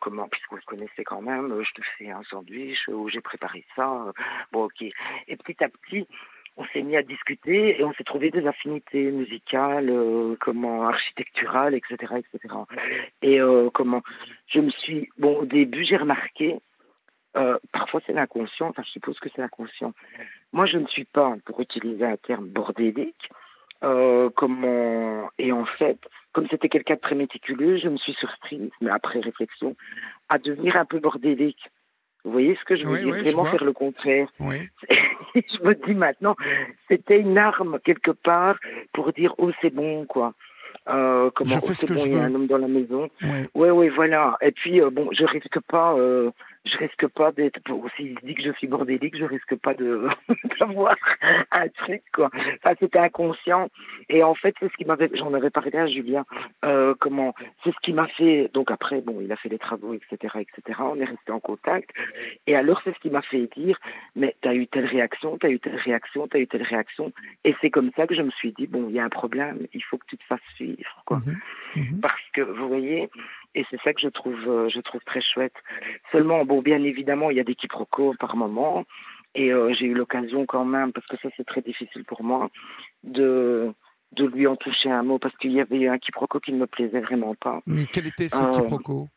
[0.00, 3.64] comment, puisqu'on se connaissait quand même, euh, je te fais un sandwich, où j'ai préparé
[3.76, 4.12] ça, euh,
[4.52, 4.82] bon ok.
[4.82, 6.06] Et petit à petit,
[6.56, 9.90] on s'est mis à discuter et on s'est trouvé des affinités musicales,
[10.40, 12.54] comment architecturales, etc., etc.
[13.22, 13.38] Et
[13.72, 14.02] comment,
[14.48, 16.58] je me suis, bon, au début, j'ai remarqué,
[17.72, 19.94] parfois c'est l'inconscient, enfin je suppose que c'est l'inconscient.
[20.52, 23.30] Moi, je ne suis pas, pour utiliser un terme bordélique,
[23.82, 25.98] euh, comment et en fait,
[26.32, 29.76] comme c'était quelqu'un de très méticuleux, je me suis surprise, mais après réflexion,
[30.28, 31.70] à devenir un peu bordélique.
[32.24, 33.14] Vous voyez ce que je veux dire?
[33.14, 34.28] Vraiment faire le contraire.
[35.34, 36.36] je me dis maintenant,
[36.88, 38.56] c'était une arme quelque part
[38.92, 40.34] pour dire oh c'est bon quoi.
[40.88, 43.08] Euh, comment oh, c'est bon, il y a un homme dans la maison.
[43.54, 44.36] Oui, oui, voilà.
[44.40, 46.30] Et puis euh, bon, je risque pas euh,
[46.64, 47.60] je risque pas d'être,
[47.96, 50.08] s'il dit que je suis bordélique, je risque pas de
[50.60, 50.94] d'avoir
[51.50, 52.30] un truc quoi.
[52.34, 53.68] Enfin, c'était inconscient.
[54.08, 56.24] Et en fait, c'est ce qui m'avait, j'en avais parlé à Julien.
[56.64, 58.50] Euh, comment, c'est ce qui m'a fait.
[58.52, 60.80] Donc après, bon, il a fait les travaux, etc., etc.
[60.80, 61.90] On est resté en contact.
[62.46, 63.78] Et alors, c'est ce qui m'a fait dire,
[64.14, 67.12] mais t'as eu telle réaction, t'as eu telle réaction, t'as eu telle réaction.
[67.44, 69.66] Et c'est comme ça que je me suis dit, bon, il y a un problème,
[69.72, 71.20] il faut que tu te fasses suivre, quoi.
[72.00, 73.08] Parce que vous voyez,
[73.54, 75.54] et c'est ça que je trouve, euh, je trouve très chouette.
[76.10, 78.84] Seulement, bon, bien évidemment, il y a des quiproquos par moment.
[79.34, 82.50] Et euh, j'ai eu l'occasion quand même, parce que ça c'est très difficile pour moi,
[83.02, 83.72] de,
[84.12, 86.66] de lui en toucher un mot, parce qu'il y avait un quiproquo qui ne me
[86.66, 87.60] plaisait vraiment pas.
[87.66, 89.08] Mais quel était ce euh, quiproquo?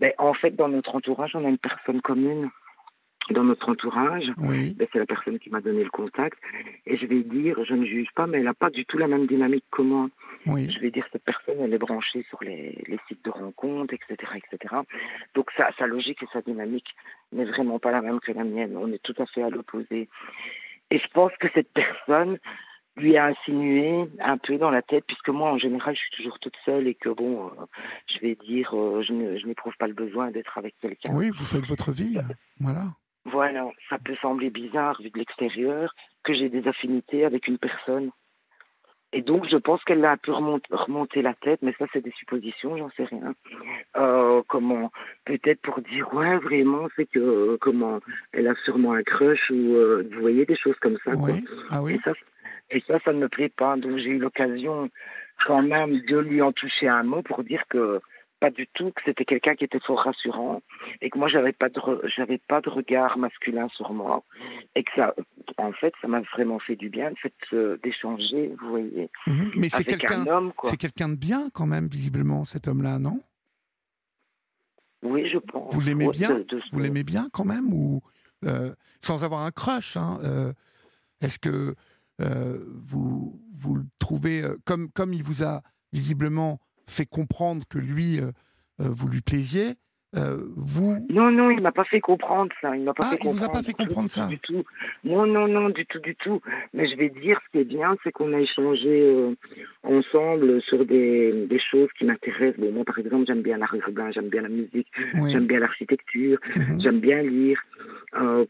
[0.00, 2.50] ben, En fait, dans notre entourage, on a une personne commune
[3.30, 4.26] dans notre entourage.
[4.36, 6.38] Ben, c'est la personne qui m'a donné le contact.
[6.86, 9.06] Et je vais dire, je ne juge pas, mais elle n'a pas du tout la
[9.06, 10.08] même dynamique que moi.
[10.46, 14.32] Je vais dire, cette personne, elle est branchée sur les, les sites de rencontres, etc.,
[14.36, 14.74] etc.
[15.34, 16.88] Donc sa, sa logique et sa dynamique
[17.32, 18.76] n'est vraiment pas la même que la mienne.
[18.76, 20.08] On est tout à fait à l'opposé.
[20.90, 22.38] Et je pense que cette personne
[22.96, 26.38] lui a insinué un peu dans la tête, puisque moi, en général, je suis toujours
[26.38, 27.64] toute seule et que, bon, euh,
[28.06, 31.14] je vais dire, euh, je n'éprouve pas le besoin d'être avec quelqu'un.
[31.14, 32.18] Oui, vous faites votre vie,
[32.60, 32.84] voilà.
[33.24, 38.10] Voilà, ça peut sembler bizarre vu de l'extérieur que j'ai des affinités avec une personne.
[39.14, 42.12] Et donc, je pense qu'elle a un peu remonté, la tête, mais ça, c'est des
[42.12, 43.34] suppositions, j'en sais rien.
[43.96, 44.90] Euh, comment
[45.26, 48.00] Peut-être pour dire, ouais, vraiment, c'est que, comment
[48.32, 51.12] Elle a sûrement un crush ou, euh, vous voyez, des choses comme ça.
[51.14, 51.44] Oui.
[51.70, 51.94] Ah oui.
[51.94, 52.12] Et ça,
[52.70, 53.76] et ça, ça ne me plaît pas.
[53.76, 54.88] Donc, j'ai eu l'occasion
[55.46, 58.00] quand même de lui en toucher un mot pour dire que
[58.42, 60.62] pas du tout, que c'était quelqu'un qui était fort rassurant
[61.00, 61.80] et que moi j'avais pas de
[62.16, 64.24] j'avais pas de regard masculin sur moi
[64.74, 65.14] et que ça
[65.58, 69.10] en fait ça m'a vraiment fait du bien le fait d'échanger, vous voyez.
[69.28, 69.52] Mhm.
[69.58, 70.24] Mais c'est quelqu'un
[70.64, 73.20] c'est quelqu'un de bien quand même visiblement cet homme-là, non?
[75.04, 75.72] Oui, je pense.
[75.72, 78.02] Vous l'aimez bien Vous l'aimez bien quand même ou
[78.44, 80.52] euh, sans avoir un crush hein, euh,
[81.20, 81.76] Est-ce que
[82.20, 88.20] euh, vous vous le trouvez comme comme il vous a visiblement fait comprendre que lui,
[88.20, 88.30] euh,
[88.80, 89.74] euh, vous lui plaisiez.
[90.14, 92.76] Euh, vous Non, non, il m'a pas fait comprendre ça.
[92.76, 94.62] Il m'a pas ah, fait il vous a pas fait comprendre ça du tout.
[95.04, 96.42] Non, non, non, du tout, du tout.
[96.74, 99.34] Mais je vais dire, ce qui est bien, c'est qu'on a échangé
[99.82, 102.60] ensemble sur des, des choses qui m'intéressent.
[102.60, 106.38] Bon, moi, par exemple, j'aime bien l'art urbain, j'aime bien la musique, j'aime bien l'architecture,
[106.56, 106.82] mhm.
[106.82, 107.58] j'aime bien lire.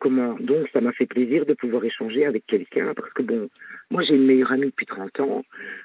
[0.00, 0.34] comment?
[0.40, 3.48] Donc, ça m'a fait plaisir de pouvoir échanger avec quelqu'un parce que bon,
[3.92, 5.44] moi, j'ai une meilleure amie depuis 30 ans.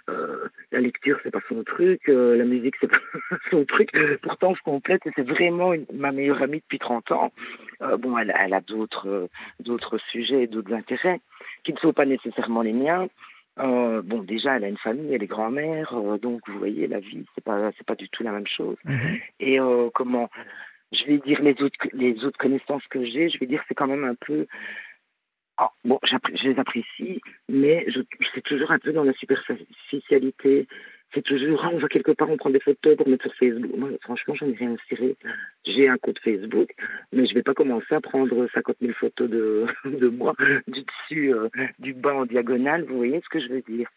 [0.09, 2.07] Euh, la lecture, c'est pas son truc.
[2.07, 2.99] Euh, la musique, c'est pas
[3.51, 3.91] son truc.
[4.21, 7.33] Pourtant, je complète et c'est vraiment ma meilleure amie depuis 30 ans.
[7.81, 11.19] Euh, bon, elle, elle a d'autres d'autres sujets, d'autres intérêts
[11.65, 13.07] qui ne sont pas nécessairement les miens.
[13.57, 17.43] bon, déjà, elle a une famille, elle est grand-mère, donc vous voyez, la vie, c'est
[17.43, 18.77] pas c'est pas du tout la même chose.
[18.85, 19.17] Mhm.
[19.41, 19.57] Et
[19.93, 20.29] comment
[20.93, 23.87] je vais dire les autres les autres connaissances que j'ai, je vais dire c'est quand
[23.87, 24.47] même un peu
[25.57, 27.85] ah, bon, je les apprécie, mais
[28.33, 30.67] c'est toujours un peu dans la superficialité.
[31.13, 33.71] C'est toujours, ah, on va quelque part, on prend des photos pour mettre sur Facebook.
[33.75, 35.15] Moi, franchement, j'en ai rien à cirer.
[35.65, 36.69] J'ai un compte Facebook,
[37.13, 40.35] mais je vais pas commencer à prendre 50 000 photos de, de moi,
[40.67, 41.47] du dessus, euh,
[41.79, 42.83] du bas en diagonale.
[42.83, 43.89] Vous voyez ce que je veux dire?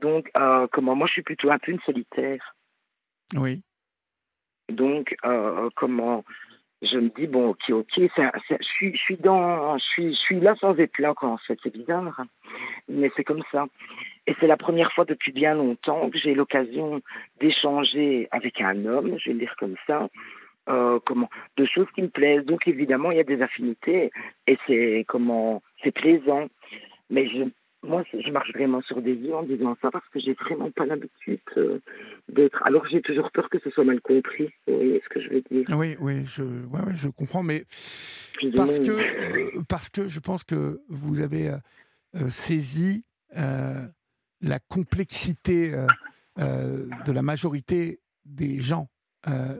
[0.00, 2.54] Donc, euh, comment moi, je suis plutôt un peu une solitaire.
[3.34, 3.62] Oui.
[4.68, 6.22] Donc, euh, comment
[6.82, 10.40] je me dis bon ok ok je suis je suis dans je suis je suis
[10.40, 12.24] là sans être là quoi en fait c'est bizarre.
[12.88, 13.66] Mais c'est comme ça.
[14.26, 17.00] Et c'est la première fois depuis bien longtemps que j'ai l'occasion
[17.40, 20.08] d'échanger avec un homme je vais le dire comme ça
[20.68, 22.44] euh, comment de choses qui me plaisent.
[22.44, 24.10] Donc évidemment il y a des affinités
[24.46, 26.48] et c'est comment c'est plaisant.
[27.10, 27.44] Mais je
[27.84, 30.86] moi, je marche vraiment sur des œufs en disant ça parce que j'ai vraiment pas
[30.86, 31.80] l'habitude euh,
[32.28, 32.62] d'être.
[32.64, 34.50] Alors j'ai toujours peur que ce soit mal compris.
[34.68, 36.44] Vous voyez ce que je veux dire Oui, oui, je,
[36.94, 37.64] je comprends, mais
[38.54, 45.72] parce que, euh, parce que je pense que vous avez euh, saisi la complexité
[46.36, 48.88] de la majorité des gens.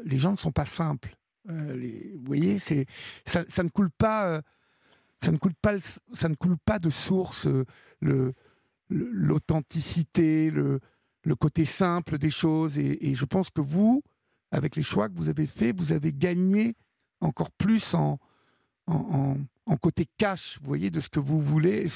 [0.04, 1.14] les gens ne sont pas simples.
[1.48, 2.86] Les, vous voyez, c'est
[3.24, 4.42] ça, ça, ne coule pas
[5.22, 5.78] ça ne coule pas,
[6.12, 7.46] ça ne coule pas de source
[8.02, 8.34] le
[8.92, 10.80] l'authenticité, le,
[11.24, 12.78] le, côté simple des choses.
[12.78, 14.02] Et, je pense que vous,
[14.50, 16.74] avec les choix que vous avez faits, vous avez gagné
[17.20, 18.18] encore plus en,
[18.86, 19.36] en,
[19.66, 21.86] en, côté cash, vous voyez, de ce que vous voulez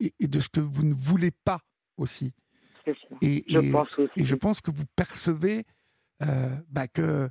[0.00, 1.60] et, de ce que vous ne voulez pas
[1.96, 2.32] aussi.
[3.22, 5.64] Et, je pense et, je pense que vous percevez
[6.22, 7.30] euh, bah, que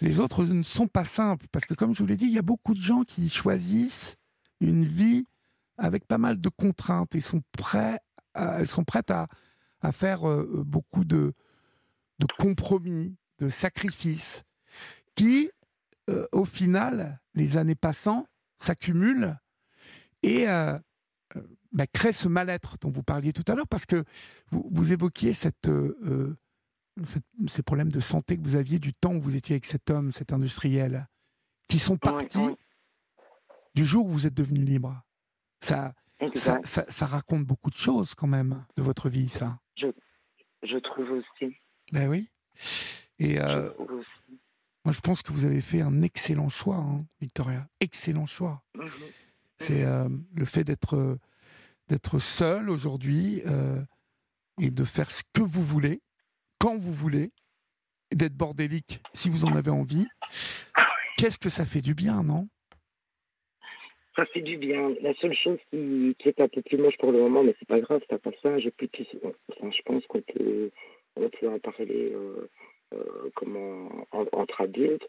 [0.00, 1.46] les autres ne sont pas simples.
[1.50, 4.16] Parce que comme je vous l'ai dit, il y a beaucoup de gens qui choisissent
[4.60, 5.24] une vie
[5.78, 8.00] avec pas mal de contraintes et sont prêts
[8.36, 9.28] elles sont prêtes à,
[9.80, 11.34] à faire euh, beaucoup de,
[12.18, 14.44] de, compromis, de sacrifices,
[15.14, 15.50] qui,
[16.10, 18.26] euh, au final, les années passant,
[18.58, 19.36] s'accumulent
[20.22, 20.78] et euh,
[21.72, 24.04] bah, créent ce mal-être dont vous parliez tout à l'heure, parce que
[24.50, 25.70] vous, vous évoquiez cette,
[27.48, 30.12] ces problèmes de santé que vous aviez du temps où vous étiez avec cet homme,
[30.12, 31.08] cet industriel,
[31.68, 32.56] qui sont partis
[33.74, 35.05] du jour où vous êtes devenu libre.
[35.66, 39.58] Ça, ça, ça, raconte beaucoup de choses quand même de votre vie, ça.
[39.76, 39.88] Je,
[40.62, 41.54] je trouve aussi.
[41.92, 42.28] Ben oui.
[43.18, 43.70] Et euh,
[44.84, 47.68] moi, je pense que vous avez fait un excellent choix, hein, Victoria.
[47.80, 48.62] Excellent choix.
[48.74, 48.90] Mhm.
[49.58, 51.18] C'est euh, le fait d'être
[51.88, 53.80] d'être seul aujourd'hui euh,
[54.60, 56.02] et de faire ce que vous voulez,
[56.58, 57.32] quand vous voulez,
[58.12, 60.06] d'être bordélique si vous en avez envie.
[61.16, 62.48] Qu'est-ce que ça fait du bien, non?
[64.16, 64.94] Ça fait du bien.
[65.02, 67.80] La seule chose qui, est un peu plus moche pour le moment, mais c'est pas
[67.80, 68.58] grave, ça passe ça.
[68.58, 70.70] Je, je pense qu'on peut,
[71.16, 72.48] on peut en parler euh,
[72.94, 75.06] euh, comment, entre adultes.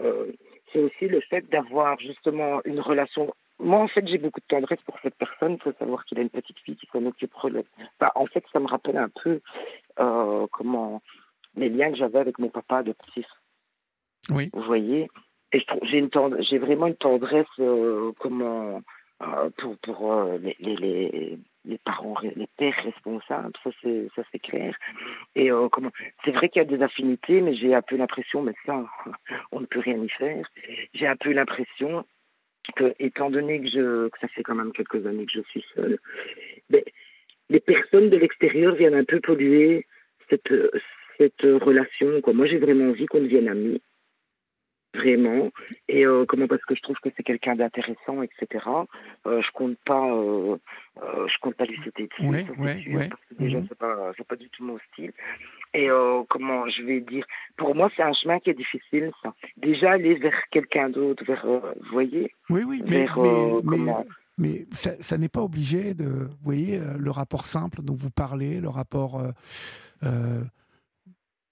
[0.00, 0.32] Euh,
[0.72, 3.32] c'est aussi le fait d'avoir justement une relation.
[3.60, 5.54] Moi, en fait, j'ai beaucoup de tendresse pour cette personne.
[5.54, 7.32] Il faut savoir qu'il a une petite fille qui s'en occupe.
[7.34, 9.40] Enfin, en fait, ça me rappelle un peu
[10.52, 11.02] comment
[11.56, 13.26] les liens que j'avais avec mon papa adoptif.
[14.30, 14.50] Oui.
[14.52, 15.08] Vous voyez?
[15.52, 16.10] Et j'ai une
[16.48, 18.82] j'ai vraiment une tendresse euh, comment
[19.22, 24.38] euh, pour pour euh, les, les, les parents les pères responsables ça c'est ça c'est
[24.38, 24.76] clair.
[25.34, 25.90] Et comment
[26.24, 28.84] c'est vrai qu'il y a des affinités mais j'ai un peu l'impression mais ça
[29.52, 30.46] on ne peut rien y faire.
[30.94, 32.04] J'ai un peu l'impression
[32.76, 35.64] que étant donné que je que ça fait quand même quelques années que je suis
[35.74, 35.98] seule
[36.68, 36.92] mais ben,
[37.48, 39.86] les personnes de l'extérieur viennent un peu polluer
[40.28, 40.52] cette
[41.18, 42.32] cette relation quoi.
[42.34, 43.82] Moi j'ai vraiment envie qu'on devienne amis
[44.94, 45.50] vraiment.
[45.88, 48.64] Et euh, comment parce que je trouve que c'est quelqu'un d'intéressant etc
[49.26, 50.56] euh, je compte pas euh,
[50.96, 53.08] je compte pas lui citer dessus ouais, ouais, ouais.
[53.08, 53.66] parce que déjà -hmm.
[53.68, 55.12] c'est pas c'est pas du tout mon style.
[55.72, 55.88] Et
[56.28, 57.24] comment je vais dire
[57.56, 59.30] pour moi c'est un chemin qui est difficile ça.
[59.56, 62.26] Déjà aller vers quelqu'un d'autre vers vous voyez.
[62.54, 63.18] Oui oui mais, vers,
[63.70, 63.92] mais, mais,
[64.42, 66.74] mais ça, ça n'est pas obligé de vous voyez
[67.06, 69.12] le rapport simple dont vous parlez le rapport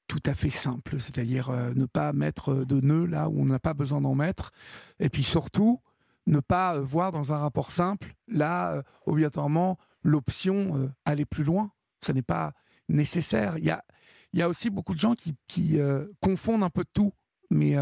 [0.08, 3.58] tout à fait simple, c'est-à-dire euh, ne pas mettre de nœuds là où on n'a
[3.58, 4.50] pas besoin d'en mettre,
[4.98, 5.80] et puis surtout
[6.26, 11.70] ne pas euh, voir dans un rapport simple là euh, obligatoirement l'option aller plus loin.
[12.04, 12.54] Ce n'est pas
[12.88, 13.58] nécessaire.
[13.58, 13.84] Il y a,
[14.32, 15.78] il y a aussi beaucoup de gens qui, qui
[16.22, 17.12] confondent un peu tout,
[17.50, 17.76] mais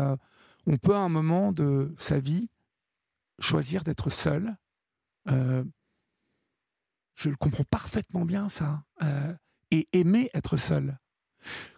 [0.67, 2.49] on peut à un moment de sa vie
[3.39, 4.57] choisir d'être seul.
[5.27, 5.69] je
[7.29, 8.83] le comprends parfaitement bien ça,
[9.71, 10.99] et aimer être seul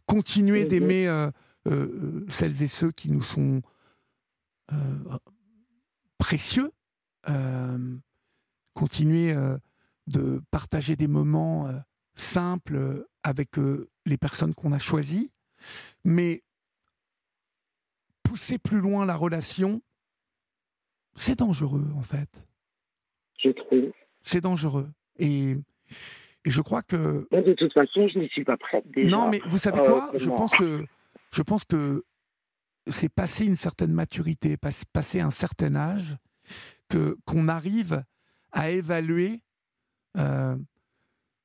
[0.07, 1.31] continuer d'aimer euh,
[1.67, 3.63] euh, celles et ceux qui nous sont
[4.73, 5.19] euh,
[6.19, 6.73] précieux,
[8.75, 9.35] continuer
[10.07, 11.69] de partager des moments
[12.15, 13.51] simples avec
[14.07, 15.31] les personnes qu'on a choisies,
[16.05, 16.43] mais
[18.23, 19.83] pousser plus loin la relation,
[21.17, 22.47] c'est dangereux en fait.
[23.39, 23.93] Je trouve.
[24.23, 24.91] C'est dangereux.
[25.19, 25.57] Et
[26.49, 27.29] et je crois que.
[27.31, 29.11] de toute façon, je n'y suis pas prête déjà.
[29.11, 30.11] Non, mais vous savez quoi?
[30.15, 30.87] Euh, Je pense que
[31.31, 32.07] je pense que
[32.87, 36.17] c'est passer une certaine maturité, passer un certain âge,
[36.89, 38.03] que qu'on arrive
[38.51, 39.43] à évaluer.
[40.17, 40.65] Euh, vous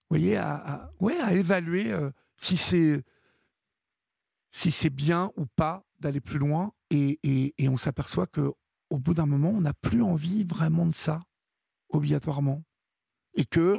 [0.09, 3.03] voyez, à, ouais, à évaluer euh, si c'est
[4.51, 6.71] si c'est bien ou pas d'aller plus loin.
[6.91, 8.53] Et, et, et on s'aperçoit que
[8.89, 11.19] au bout d'un moment, on n'a plus envie vraiment de ça,
[11.89, 12.63] obligatoirement
[13.35, 13.77] et que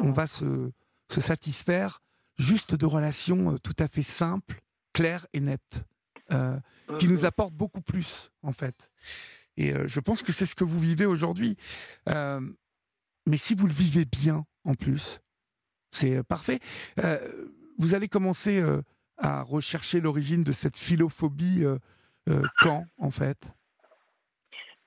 [0.00, 0.70] on va se,
[1.10, 2.02] se, satisfaire
[2.36, 4.60] juste de relations euh, tout à fait simples,
[4.92, 5.84] claires et nettes,
[6.32, 6.58] euh,
[6.98, 7.26] qui nous mhm.
[7.26, 8.90] apportent beaucoup plus en fait.
[9.56, 11.56] Et euh, je pense que c'est ce que vous vivez aujourd'hui.
[12.06, 15.20] mais si vous le vivez bien en plus,
[15.90, 16.60] c'est parfait.
[17.78, 18.62] vous allez commencer
[19.16, 21.64] à rechercher l'origine de cette philophobie
[22.60, 23.54] quand en fait?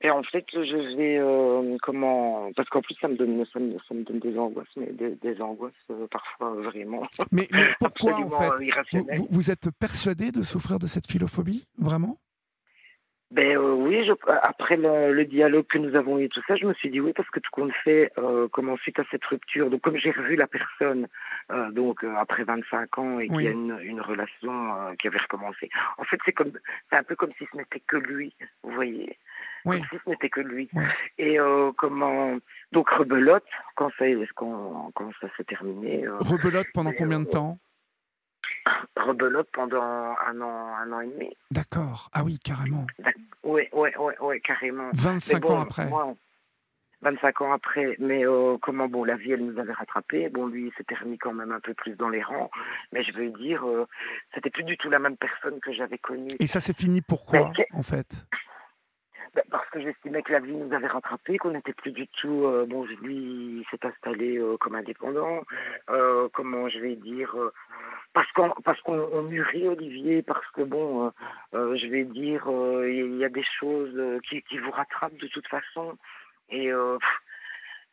[0.02, 3.78] Et en fait, je vais euh, comment parce qu'en plus ça me donne ça me,
[3.88, 7.08] ça me donne des angoisses, mais des, des angoisses euh, parfois vraiment.
[7.32, 12.18] Mais, mais pourquoi en fait vous, vous, êtes persuadé de souffrir de cette philophobie vraiment?
[13.30, 16.66] Ben euh, oui, je, après le, le, dialogue que nous avons eu tout ça, je
[16.66, 19.70] me suis dit oui parce que tout compte fait, euh, comment suite à cette rupture,
[19.70, 21.08] donc comme j'ai revu la personne,
[21.52, 25.18] euh, donc euh, après 25 ans et qu'il y a une, une relation qui avait
[25.18, 25.70] recommencé.
[25.98, 26.54] En fait, c'est comme,
[26.90, 29.18] c'est un peu comme si ce n'était que lui, vous voyez,
[29.66, 29.80] oui.
[29.80, 30.70] comme si ce n'était que lui.
[30.74, 30.84] Oui.
[31.18, 31.38] Et
[31.76, 32.38] comment,
[32.72, 33.44] donc rebelote
[33.76, 36.08] quand ça, quand, quand ça s'est terminé.
[36.08, 37.58] rebelote pendant combien de temps?
[38.96, 41.30] rebelote pendant un an, un an et demi.
[41.52, 42.10] D'accord.
[42.14, 42.86] Ah oui, carrément.
[43.48, 44.90] Oui, oui, oui, oui, carrément.
[44.94, 45.88] 25 bon, ans après.
[45.88, 46.14] Moi,
[47.02, 50.28] 25 ans après, mais euh, comment bon, la vie elle nous avait rattrapés.
[50.28, 52.52] Bon, lui, il s'était remis quand même un peu plus dans les rangs,
[52.92, 53.88] mais je veux dire, euh,
[54.34, 56.28] c'était plus du tout la même personne que j'avais connue.
[56.40, 58.28] Et ça s'est fini pourquoi, mais, en fait?
[59.78, 62.46] Que j'estimais que la vie nous avait rattrapés, qu'on n'était plus du tout.
[62.46, 65.42] Euh, bon, lui, il s'est installé euh, comme indépendant.
[65.90, 67.36] Euh, comment je vais dire
[68.14, 71.12] Parce qu'on parce qu'on mûrit, Olivier, parce que bon,
[71.54, 72.46] je vais dire,
[72.86, 75.98] il y a des choses qui, qui vous rattrapent de toute façon.
[76.50, 76.72] Et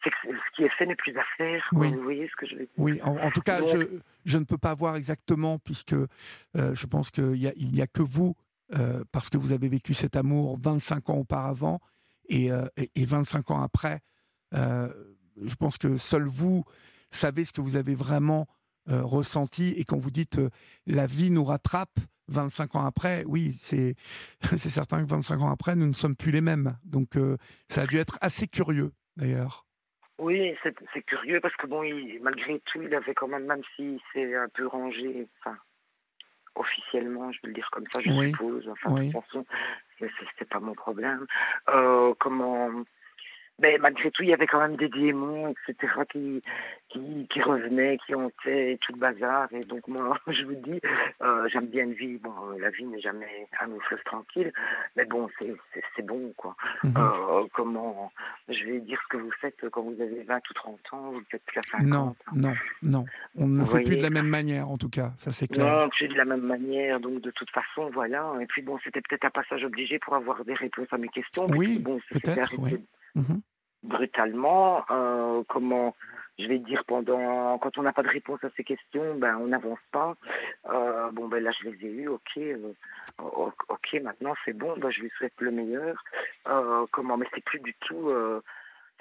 [0.02, 1.68] c'est que ce qui est fait n'est plus à faire.
[1.72, 1.92] Oui.
[1.92, 2.68] Vous voyez ce que je veux dire?
[2.78, 5.96] Oui, en, tout cas, je, je, ne peux pas voir exactement, puisque
[6.54, 8.34] je pense qu'il n'y a, il y a que vous
[8.72, 11.80] euh, parce que vous avez vécu cet amour 25 ans auparavant
[12.28, 12.48] et,
[12.96, 14.00] 25 euh, ans après.
[14.54, 14.88] Euh,
[15.44, 16.64] je pense que seul vous
[17.10, 18.46] savez ce que vous avez vraiment
[18.86, 19.74] ressenti.
[19.76, 20.40] Et quand vous dites
[20.86, 21.98] la vie nous rattrape
[22.28, 23.96] 25 ans après, oui, c'est
[24.56, 26.76] certain que 25 ans après, nous ne sommes plus les mêmes.
[26.84, 27.18] Donc
[27.68, 29.66] ça a dû être assez curieux d'ailleurs.
[30.18, 31.82] Oui, c'est curieux parce que bon,
[32.22, 35.28] malgré tout, il avait quand même, même si c'est un peu rangé,
[36.54, 38.68] officiellement, je vais le dire comme ça, je suppose.
[38.68, 39.46] Enfin, de toute façon,
[39.98, 41.26] c'était pas mon problème.
[41.68, 42.70] Euh, comment
[43.60, 46.42] mais malgré tout, il y avait quand même des démons, etc., qui,
[46.88, 49.46] qui, qui revenaient, qui hantaient, tout le bazar.
[49.52, 50.80] Et donc, moi, je vous dis,
[51.22, 52.18] euh, j'aime bien une vie.
[52.18, 54.52] Bon, la vie n'est jamais un long fleuve tranquille,
[54.96, 56.56] mais bon, c'est bon, quoi.
[56.82, 56.94] Mhm.
[56.96, 58.12] Euh, comment,
[58.48, 61.20] je vais dire ce que vous faites quand vous avez 20 ou 30 ans, vous
[61.20, 61.88] ne faites plus à 50.
[61.88, 63.04] Non, non, non.
[63.36, 65.64] On ne fait plus de la même manière, en tout cas, ça c'est clair.
[65.64, 68.32] Non, plus de la même manière, donc de toute façon, voilà.
[68.40, 71.46] Et puis, bon, c'était peut-être un passage obligé pour avoir des réponses à mes questions.
[71.50, 72.84] Oui, bon, peut-être, oui.
[73.14, 73.40] Mhm
[73.84, 74.84] brutalement.
[74.90, 75.94] Euh, comment
[76.38, 79.46] je vais dire pendant quand on n'a pas de réponse à ces questions, ben on
[79.46, 80.16] n'avance pas.
[80.68, 82.72] Euh, bon ben là je les ai eues, ok, euh,
[83.20, 86.02] ok maintenant c'est bon, ben je lui souhaite le meilleur.
[86.90, 88.10] Comment mais c'est plus du tout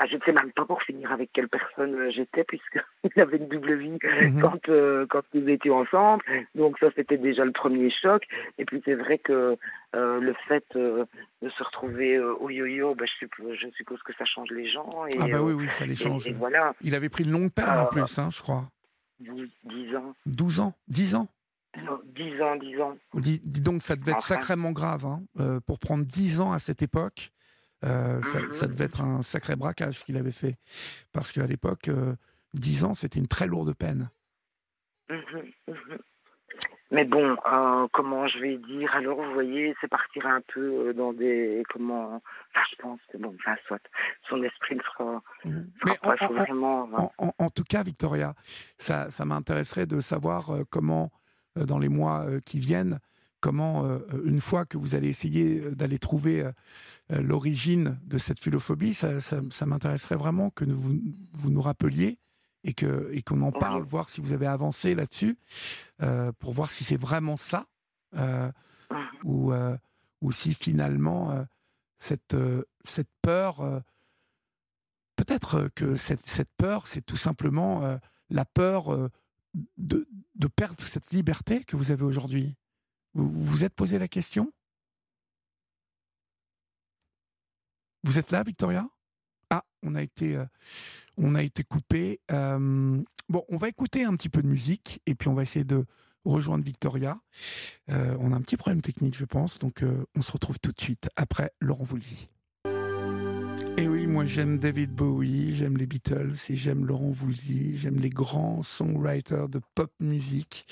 [0.02, 2.82] euh, je ne sais même pas pour finir avec quelle personne euh, j'étais, puisqu'il
[3.22, 4.42] avait une double vie mhm.
[4.42, 6.24] quand, euh, quand nous étions ensemble.
[6.56, 8.24] Donc ça, c'était déjà le premier choc.
[8.58, 9.58] Et puis c'est vrai que
[9.96, 11.08] euh, le fait de
[11.42, 14.90] se retrouver au yo-yo, bah, je, suppose, je, suppose, que ça change les gens.
[15.10, 16.28] Et, ah bah oui, oui, ça les change.
[16.32, 16.74] voilà.
[16.82, 18.70] Il avait pris une longue peine en plus, hein, je crois.
[19.20, 20.16] 10 ans.
[20.26, 20.74] 12 ans?
[20.88, 21.28] 10 ans?
[21.84, 22.98] Non, 10 ans, 10 ans.
[23.16, 27.33] Dis, donc, ça devait être sacrément grave hein, pour prendre 10 ans à cette époque.
[27.84, 30.56] Euh, ça, devait être un sacré braquage qu'il avait fait.
[31.12, 32.16] Parce qu'à l'époque, euh,
[32.54, 34.10] 10 ans, c'était une très lourde peine.
[35.10, 35.98] Mhm, mhm.
[36.92, 38.94] Mais bon, euh, comment je vais dire?
[38.94, 41.64] Alors, vous voyez, c'est partir un peu euh, dans des.
[41.70, 42.22] Comment.
[42.52, 43.82] Enfin, je pense que, bon, enfin, soit.
[44.30, 45.22] Son esprit sera.
[45.44, 45.72] Mhm.
[45.86, 48.36] Mais en, vraiment, en, en, tout cas, Victoria,
[48.78, 51.12] ça, ça m'intéresserait de savoir comment,
[51.56, 53.00] dans les mois qui viennent,
[53.44, 56.52] comment, euh, une fois que vous allez essayer euh, d'aller trouver euh,
[57.10, 59.20] l'origine de cette philophobie, ça,
[59.66, 60.98] m'intéresserait vraiment que vous,
[61.34, 62.20] vous nous rappeliez
[62.64, 65.38] et qu'on en parle, voir si vous avez avancé là-dessus,
[66.40, 67.68] pour voir si c'est vraiment ça,
[69.26, 69.52] ou,
[70.22, 71.46] ou si finalement
[71.98, 72.38] cette,
[72.86, 73.82] cette peur,
[75.18, 79.10] peut-être que cette, cette peur, c'est tout simplement la peur
[79.78, 82.56] de, de perdre cette liberté que vous avez aujourd'hui.
[83.14, 84.52] Vous vous êtes posé la question?
[88.04, 88.88] Vous êtes là, Victoria?
[89.50, 90.46] Ah, on a été, euh,
[91.18, 92.20] on a été coupé.
[92.32, 95.66] Euh, bon, on va écouter un petit peu de musique et puis on va essayer
[95.66, 95.86] de
[96.26, 97.20] rejoindre Victoria.
[97.90, 99.84] Euh, on a un petit problème technique, je pense, donc
[100.16, 102.30] on se retrouve tout de suite après Laurent Voulzy.
[103.78, 108.10] Et oui, moi j'aime David Bowie, j'aime les Beatles et j'aime Laurent Voulzy, j'aime les
[108.10, 110.66] grands songwriters de pop musique.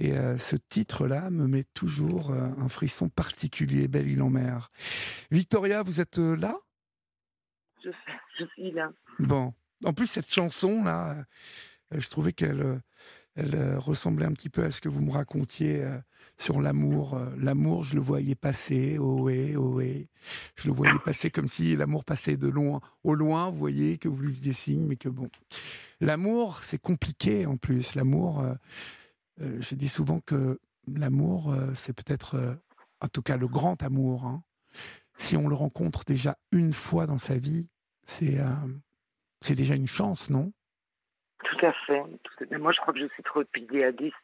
[0.00, 4.70] Et euh, ce titre-là me met toujours euh, un frisson particulier, Belle île en mer.
[5.30, 6.56] Victoria, vous êtes euh, là?
[7.84, 7.90] Je,
[8.54, 8.90] suis là.
[9.20, 9.54] Bon.
[9.84, 11.24] En plus, cette chanson-là,
[11.92, 12.80] je trouvais qu'elle
[13.40, 15.84] elle ressemblait un petit peu à ce que vous me racontiez
[16.40, 17.14] sur l'amour.
[17.14, 20.08] Euh, l'amour, je le voyais passer, ohé, ohé.
[20.56, 24.08] Je le voyais passer comme si l'amour passait de loin au loin, vous voyez, que
[24.08, 25.28] vous lui faisiez signe, mais que bon.
[26.00, 27.94] L'amour, c'est compliqué en plus.
[27.94, 28.54] L'amour, euh,
[29.42, 32.58] euh, je dis souvent que l'amour, c'est peut-être,
[33.00, 34.24] en tout cas, le grand amour.
[34.24, 34.42] Hein.
[35.18, 37.68] Si on le rencontre déjà une fois dans sa vie,
[38.06, 38.40] c'est
[39.50, 40.52] déjà une chance, non?
[41.60, 42.58] Tout à fait.
[42.58, 44.14] Moi, je crois que je suis trop idéaliste.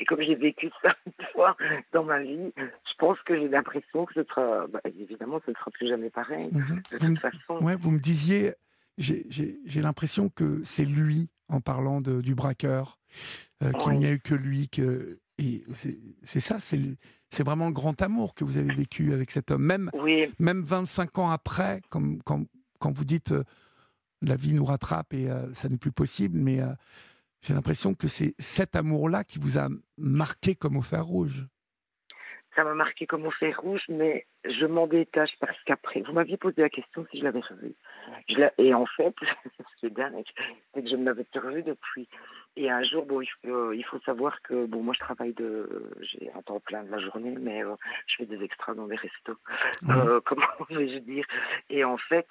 [0.00, 1.56] Et comme j'ai vécu ça une fois
[1.92, 5.56] dans ma vie, je pense que j'ai l'impression que ce sera, bah, évidemment, ce ne
[5.56, 6.48] sera plus jamais pareil.
[6.52, 6.82] Mhm.
[6.92, 7.64] De toute façon.
[7.64, 8.54] Ouais, vous me disiez,
[8.98, 12.98] j'ai l'impression que c'est lui, en parlant de, du braqueur,
[13.62, 15.18] euh, qu'il n'y a eu que lui, que
[15.72, 19.62] c'est ça, c'est vraiment le grand amour que vous avez vécu avec cet homme.
[19.62, 19.90] Même,
[20.38, 22.44] même 25 ans après, comme, quand,
[22.78, 23.44] quand vous dites euh,
[24.22, 26.60] la vie nous rattrape et euh, ça n'est plus possible, mais
[27.42, 31.46] j'ai l'impression que c'est cet amour-là qui vous a marqué comme au fer rouge.
[32.54, 36.36] Ça m'a marqué comme au fer rouge, mais je m'en détache parce qu'après, vous m'aviez
[36.36, 37.74] posé la question si je l'avais revu.
[38.58, 39.14] et en fait,
[39.58, 40.24] ce qui est dingue,
[40.72, 42.08] c'est que je ne l'avais revu depuis.
[42.56, 45.32] Et un jour, bon, il faut, euh, il faut, savoir que, bon, moi je travaille
[45.32, 47.74] de, j'ai un temps plein de la journée, mais euh,
[48.06, 49.36] je fais des extras dans des restos.
[49.88, 51.26] Euh, comment vais-je dire?
[51.68, 52.28] Et en fait,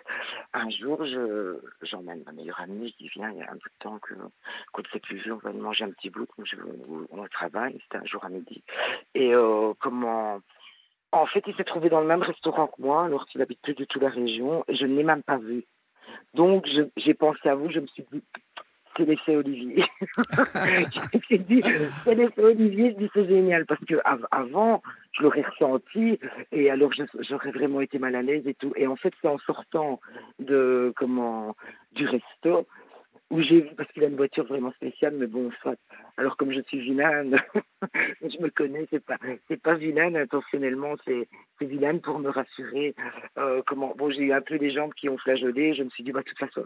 [0.54, 3.70] un jour, je, j'emmène ma meilleure amie, je dis, viens, il y a un bout
[3.70, 4.14] de temps que,
[4.72, 6.56] qu'on ne s'est plus vu, on va manger un petit bout, je,
[7.12, 8.64] on travaille, c'était un jour à midi.
[9.16, 9.34] Et
[9.80, 10.42] comment
[11.14, 13.76] en fait, il s'est trouvé dans le même restaurant que moi, alors qu'il habite plus
[13.76, 15.64] du tout la région, et je ne l'ai même pas vu.
[16.34, 18.24] Donc, j'ai pensé à vous, je me suis dit,
[18.98, 19.84] c'est l'effet Olivier.
[20.02, 21.62] je me suis dit,
[22.04, 23.96] c'est l'effet Olivier, je dis, c'est génial, parce que
[24.32, 26.20] avant, je l'aurais ressenti,
[26.52, 28.74] et alors j'aurais vraiment été mal à l'aise et tout.
[28.76, 30.00] Et en fait, c'est en sortant
[30.40, 31.56] de, comment,
[31.92, 32.68] du resto,
[33.34, 35.76] où j'ai vu, parce qu'il a une voiture vraiment spéciale, mais bon, soit.
[36.18, 37.36] Alors, comme je suis vilaine,
[38.22, 39.18] je me connais, c'est pas,
[39.48, 41.28] c'est pas vilaine intentionnellement, c'est,
[41.58, 42.94] c'est vilaine pour me rassurer.
[43.40, 46.04] Euh, comment, bon, j'ai eu un peu des jambes qui ont flageolé, je me suis
[46.04, 46.64] dit, bah, de toute façon,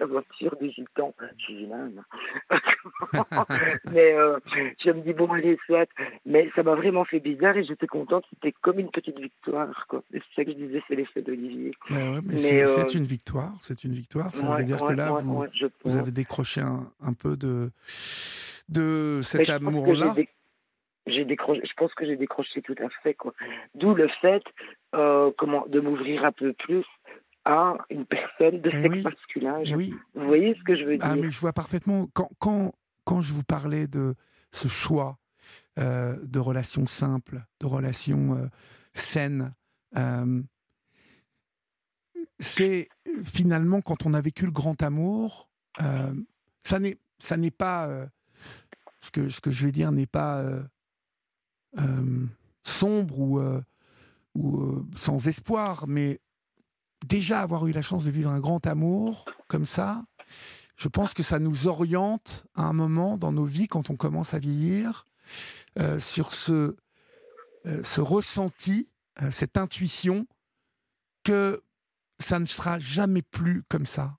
[0.00, 1.14] la voiture du gitan.
[1.38, 2.02] Je suis vilaine.
[3.92, 4.38] mais euh,
[4.84, 5.88] je me dis, bon, allez, soit.
[6.26, 8.24] Mais ça m'a vraiment fait bizarre et j'étais contente.
[8.30, 9.86] C'était comme une petite victoire.
[9.88, 10.02] Quoi.
[10.10, 11.72] C'est ça que je disais, c'est l'effet d'Olivier.
[11.90, 13.52] mais, c'est, euh, une victoire.
[13.60, 14.34] C'est une victoire.
[14.34, 15.20] Ça veut dire que là,
[15.84, 17.70] vous, avez décroché un, un, peu de,
[18.68, 20.14] de cet amour-là.
[21.06, 23.14] J'ai décroché, je pense que j'ai décroché tout à fait.
[23.14, 23.32] Quoi.
[23.74, 24.42] D'où le fait
[24.94, 26.84] euh, comment, de m'ouvrir un peu plus
[27.44, 29.62] à une personne de sexe masculin.
[29.74, 29.94] Oui.
[30.14, 31.10] Vous voyez ce que je veux ah, dire?
[31.10, 32.06] ah, mais Je vois parfaitement.
[32.12, 32.72] Quand, quand,
[33.04, 34.14] quand je vous parlais de
[34.52, 35.18] ce choix
[35.78, 38.46] euh, de relations simples, de relations euh,
[38.92, 39.54] saines,
[39.96, 40.42] euh,
[42.38, 42.88] c'est
[43.22, 45.50] finalement quand on a vécu le grand amour,
[46.62, 47.88] ça n'est ça n'est pas
[49.00, 50.42] ce que ce que je vais dire n'est pas
[52.62, 53.40] sombre ou
[54.34, 56.20] ou sans espoir, mais
[57.06, 60.00] déjà avoir eu la chance de vivre un grand amour comme ça,
[60.76, 64.34] je pense que ça nous oriente à un moment dans nos vies quand on commence
[64.34, 65.04] à vieillir
[65.78, 66.76] euh, sur ce,
[67.66, 68.88] euh, ce ressenti,
[69.22, 70.26] euh, cette intuition
[71.22, 71.62] que
[72.18, 74.16] ça ne sera jamais plus comme ça.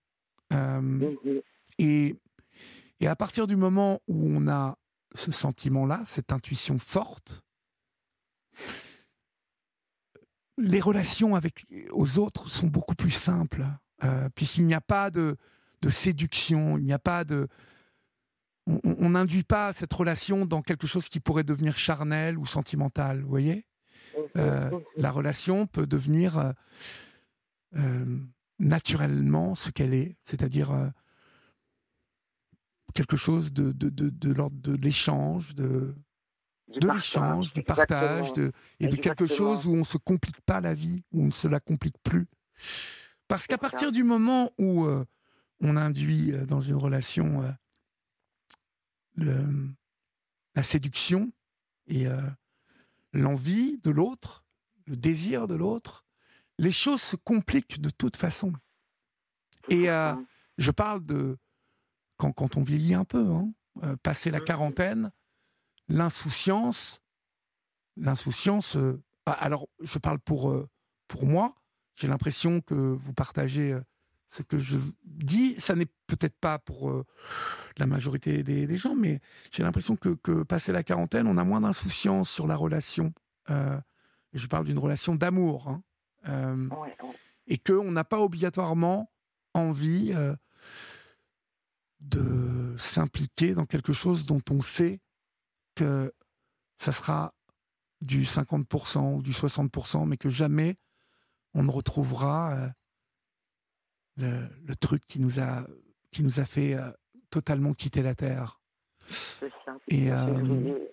[1.80, 2.16] et,
[3.00, 4.78] et à partir du moment où on a
[5.16, 7.44] ce sentiment-là, cette intuition forte,
[10.58, 13.66] les relations avec aux autres sont beaucoup plus simples,
[14.04, 15.38] euh, puisqu'il n'y a pas de,
[15.82, 17.48] de séduction, il n'y a pas de,
[18.68, 23.30] on n'induit pas cette relation dans quelque chose qui pourrait devenir charnel ou sentimental, vous
[23.30, 23.66] voyez?
[24.38, 26.54] Euh, La relation peut devenir
[27.76, 28.20] euh,
[28.60, 30.92] naturellement ce qu'elle est, c'est-à-dire
[32.94, 35.96] quelque chose de, de, de, de l'ordre de l'échange, de,
[36.80, 40.62] de l'échange, du partage, de, et de quelque chose où on ne se complique pas
[40.62, 42.28] la vie, où on ne se la complique plus.
[43.28, 45.06] Parce qu'à partir du moment où euh,
[45.62, 47.52] on induit euh, dans une relation euh,
[49.16, 49.70] le,
[50.56, 51.32] la séduction
[51.88, 52.08] et
[53.12, 54.46] l'envie de l'autre,
[54.86, 56.06] le désir de l'autre,
[56.58, 58.54] les choses se compliquent de toute façon.
[59.70, 59.88] Et
[60.58, 61.38] je parle de
[62.18, 63.54] quand, quand on vieillit un peu, hein,
[64.04, 64.46] passer la mmh.
[64.46, 65.12] quarantaine,
[65.92, 67.02] l'insouciance,
[67.98, 68.76] l'insouciance.
[68.76, 70.68] Euh, ah, alors, je parle pour euh,
[71.08, 71.56] pour moi.
[71.96, 73.82] J'ai l'impression que vous partagez euh,
[74.30, 75.60] ce que je dis.
[75.60, 77.04] Ça n'est peut-être pas pour
[77.78, 79.20] la majorité des, gens, mais
[79.52, 83.14] j'ai l'impression que, que passer la quarantaine, on a moins d'insouciance sur la relation.
[83.50, 85.78] je parle d'une relation d'amour,
[86.26, 86.70] hein,
[87.48, 89.12] et qu'on n'a pas obligatoirement
[89.54, 90.14] envie
[92.00, 95.02] de s'impliquer dans quelque chose dont on sait
[95.82, 96.14] que
[96.78, 97.34] ça sera
[98.02, 100.78] du 50% ou du 60%, mais que jamais
[101.54, 102.72] on ne retrouvera
[104.22, 105.66] euh, le, truc qui nous a,
[106.12, 106.92] qui nous a fait euh,
[107.32, 108.60] totalement quitter la Terre.
[109.88, 110.88] et, euh,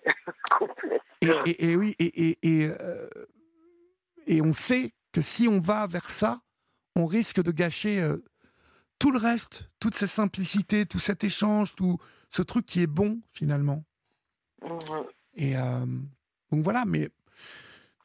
[1.21, 2.71] et, et, oui, et, et,
[4.25, 6.41] et, on sait que si on va vers ça,
[6.95, 8.07] on risque de gâcher
[8.97, 13.21] tout le reste, toute cette simplicité, tout cet échange, tout ce truc qui est bon
[13.31, 13.83] finalement.
[15.35, 15.85] Et euh,
[16.51, 17.09] donc voilà, mais,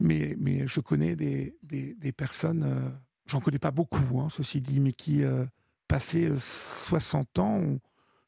[0.01, 2.91] mais, mais je connais des, des, personnes, euh,
[3.27, 5.45] j'en connais pas beaucoup, hein, ceci dit, mais qui, euh,
[5.89, 7.79] passé 60 ans,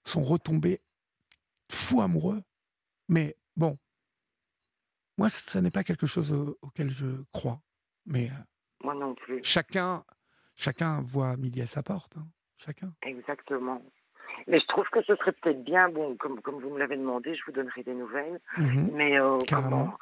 [0.04, 0.80] sont retombés
[1.70, 2.42] fous amoureux.
[3.08, 3.78] Mais bon,
[5.18, 7.60] moi, ça n'est pas quelque chose auquel je crois.
[8.06, 8.30] Mais
[8.82, 9.42] moi non plus.
[9.42, 10.04] Chacun,
[10.54, 12.16] chacun voit midi à sa porte.
[12.16, 12.94] Hein, chacun.
[13.02, 13.82] Exactement.
[14.46, 17.34] Mais je trouve que ce serait peut-être bien, bon, comme, comme vous me l'avez demandé,
[17.34, 18.40] je vous donnerai des nouvelles.
[18.58, 18.90] Mhm.
[18.94, 19.96] mais euh, comment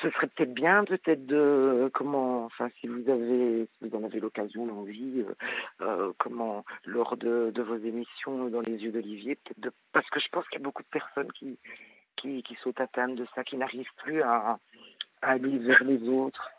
[0.00, 4.20] ce serait peut-être bien, peut-être de comment, enfin, si vous avez, si vous en avez
[4.20, 5.34] l'occasion, l'envie, euh,
[5.80, 10.20] euh, comment, lors de, de, vos émissions dans les yeux d'Olivier, peut-être de, parce que
[10.20, 11.58] je pense qu'il y a beaucoup de personnes qui,
[12.16, 14.58] qui, qui sont atteintes de ça, qui n'arrivent plus à,
[15.20, 16.50] à, aller vers les autres.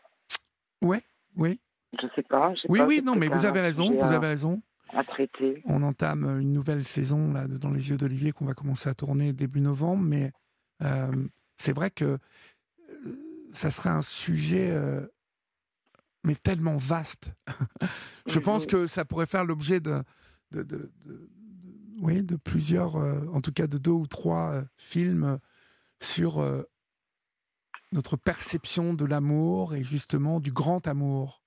[0.81, 1.01] Ouais,
[1.37, 1.59] oui.
[2.01, 2.53] Je sais pas.
[2.67, 4.61] oui, pas, oui, non, mais vous avez raison, vous avez raison.
[4.95, 5.61] À traiter.
[5.65, 9.33] On entame une nouvelle saison là dans les yeux d'Olivier qu'on va commencer à tourner
[9.33, 10.31] début novembre, mais
[10.81, 12.19] euh, c'est vrai que
[13.53, 15.05] ça serait un sujet, euh,
[16.23, 17.33] mais tellement vaste.
[18.27, 20.03] Je pense que ça pourrait faire l'objet de,
[20.51, 20.91] de, de,
[21.99, 25.39] oui, de plusieurs, euh, en tout cas de deux ou trois euh, films
[26.01, 26.43] sur
[27.93, 31.41] notre perception de l'amour et justement du grand amour.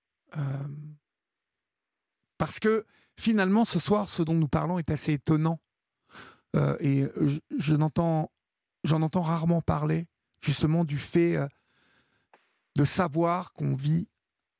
[2.38, 2.86] parce que
[3.18, 5.60] finalement, ce soir, ce dont nous parlons est assez étonnant.
[6.80, 8.30] et je, je n'entends,
[8.84, 10.08] j'en entends rarement parler,
[10.40, 11.38] justement, du fait
[12.76, 14.08] de savoir qu'on vit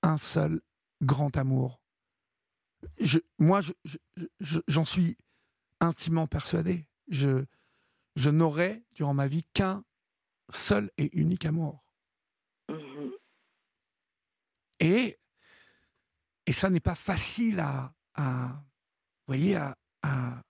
[0.03, 0.61] un seul
[1.03, 1.81] grand amour.
[2.99, 3.75] Je, moi, j'en
[4.41, 5.17] je, suis
[5.81, 6.87] intimement persuadé.
[7.09, 7.45] Je,
[8.17, 9.85] je n'aurai durant ma vie qu'un
[10.49, 11.85] seul et unique amour.
[12.71, 13.13] Mm-hmm.
[14.81, 15.19] Et,
[16.47, 18.62] et ça n'est pas facile à, à
[19.27, 20.43] voyez, à, à,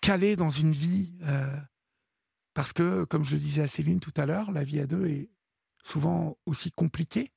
[0.00, 1.12] caler dans une vie.
[1.22, 1.56] Euh,
[2.54, 5.06] parce que, comme je le disais à Céline tout à l'heure, la vie à deux
[5.06, 5.30] est
[5.82, 7.32] souvent aussi compliqué.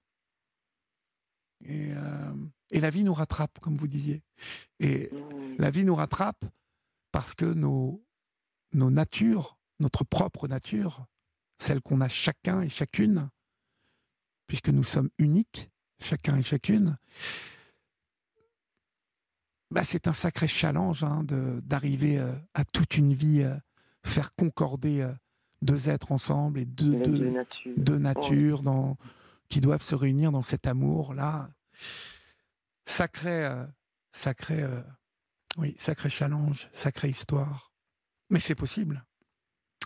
[1.66, 2.34] Et, euh,
[2.70, 4.24] et, la vie nous rattrape, comme vous disiez.
[4.80, 5.56] Et mmh.
[5.58, 6.46] la vie nous rattrape
[7.12, 8.06] parce que nos,
[8.74, 11.08] nos natures, notre propre nature,
[11.58, 13.30] celle qu'on a chacun et chacune,
[14.46, 16.98] puisque nous sommes uniques, chacun et chacune,
[19.72, 21.24] bah c'est un sacré challenge hein,
[21.64, 23.56] d'arriver euh, à toute une vie, euh,
[24.04, 25.08] faire concorder
[25.62, 26.96] deux êtres ensemble et deux,
[27.76, 28.98] deux, natures, dans,
[29.50, 31.50] qui doivent se réunir dans cet amour-là.
[32.86, 33.66] Sacré, euh,
[34.12, 34.82] sacré, euh,
[35.58, 37.72] oui, sacré challenge, sacrée histoire.
[38.30, 39.04] Mais c'est possible.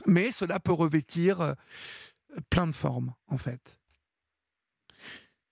[0.05, 1.53] Mais cela peut revêtir euh,
[2.49, 3.79] plein de formes, en fait.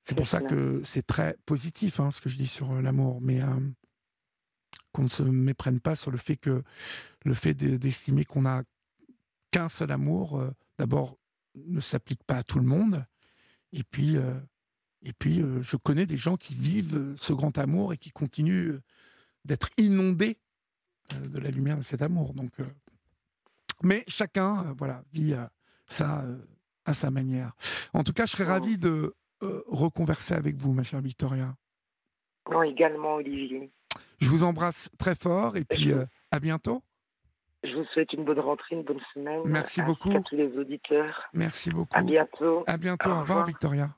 [0.03, 3.41] C'est pour ça que c'est très positif, hein, ce que je dis sur l'amour, mais
[4.91, 6.63] qu'on ne se méprenne pas sur le fait que
[7.25, 8.63] le fait d'estimer qu'on a
[9.51, 11.17] qu'un seul amour, euh, d'abord,
[11.55, 13.05] ne s'applique pas à tout le monde.
[13.73, 14.33] Et puis, euh,
[15.03, 18.77] et puis euh, je connais des gens qui vivent ce grand amour et qui continuent
[19.45, 20.37] d'être inondés
[21.21, 22.33] de la lumière de cet amour.
[22.33, 22.51] Donc,
[23.83, 25.33] mais chacun, voilà, vit
[25.87, 26.23] ça
[26.85, 27.53] à sa manière.
[27.93, 31.55] En tout cas, je serais ravi de reconverser avec vous, ma chère Victoria.
[32.51, 33.71] Non, également, Olivier.
[34.21, 35.93] Je vous embrasse très fort et puis
[36.31, 36.81] à bientôt.
[37.63, 39.41] Je vous souhaite une bonne rentrée, une bonne semaine.
[39.45, 40.15] Merci beaucoup.
[40.15, 41.29] À tous les auditeurs.
[41.33, 41.97] Merci beaucoup.
[41.97, 42.63] À bientôt.
[42.67, 43.09] À bientôt.
[43.09, 43.89] Au, revoir, Victoria.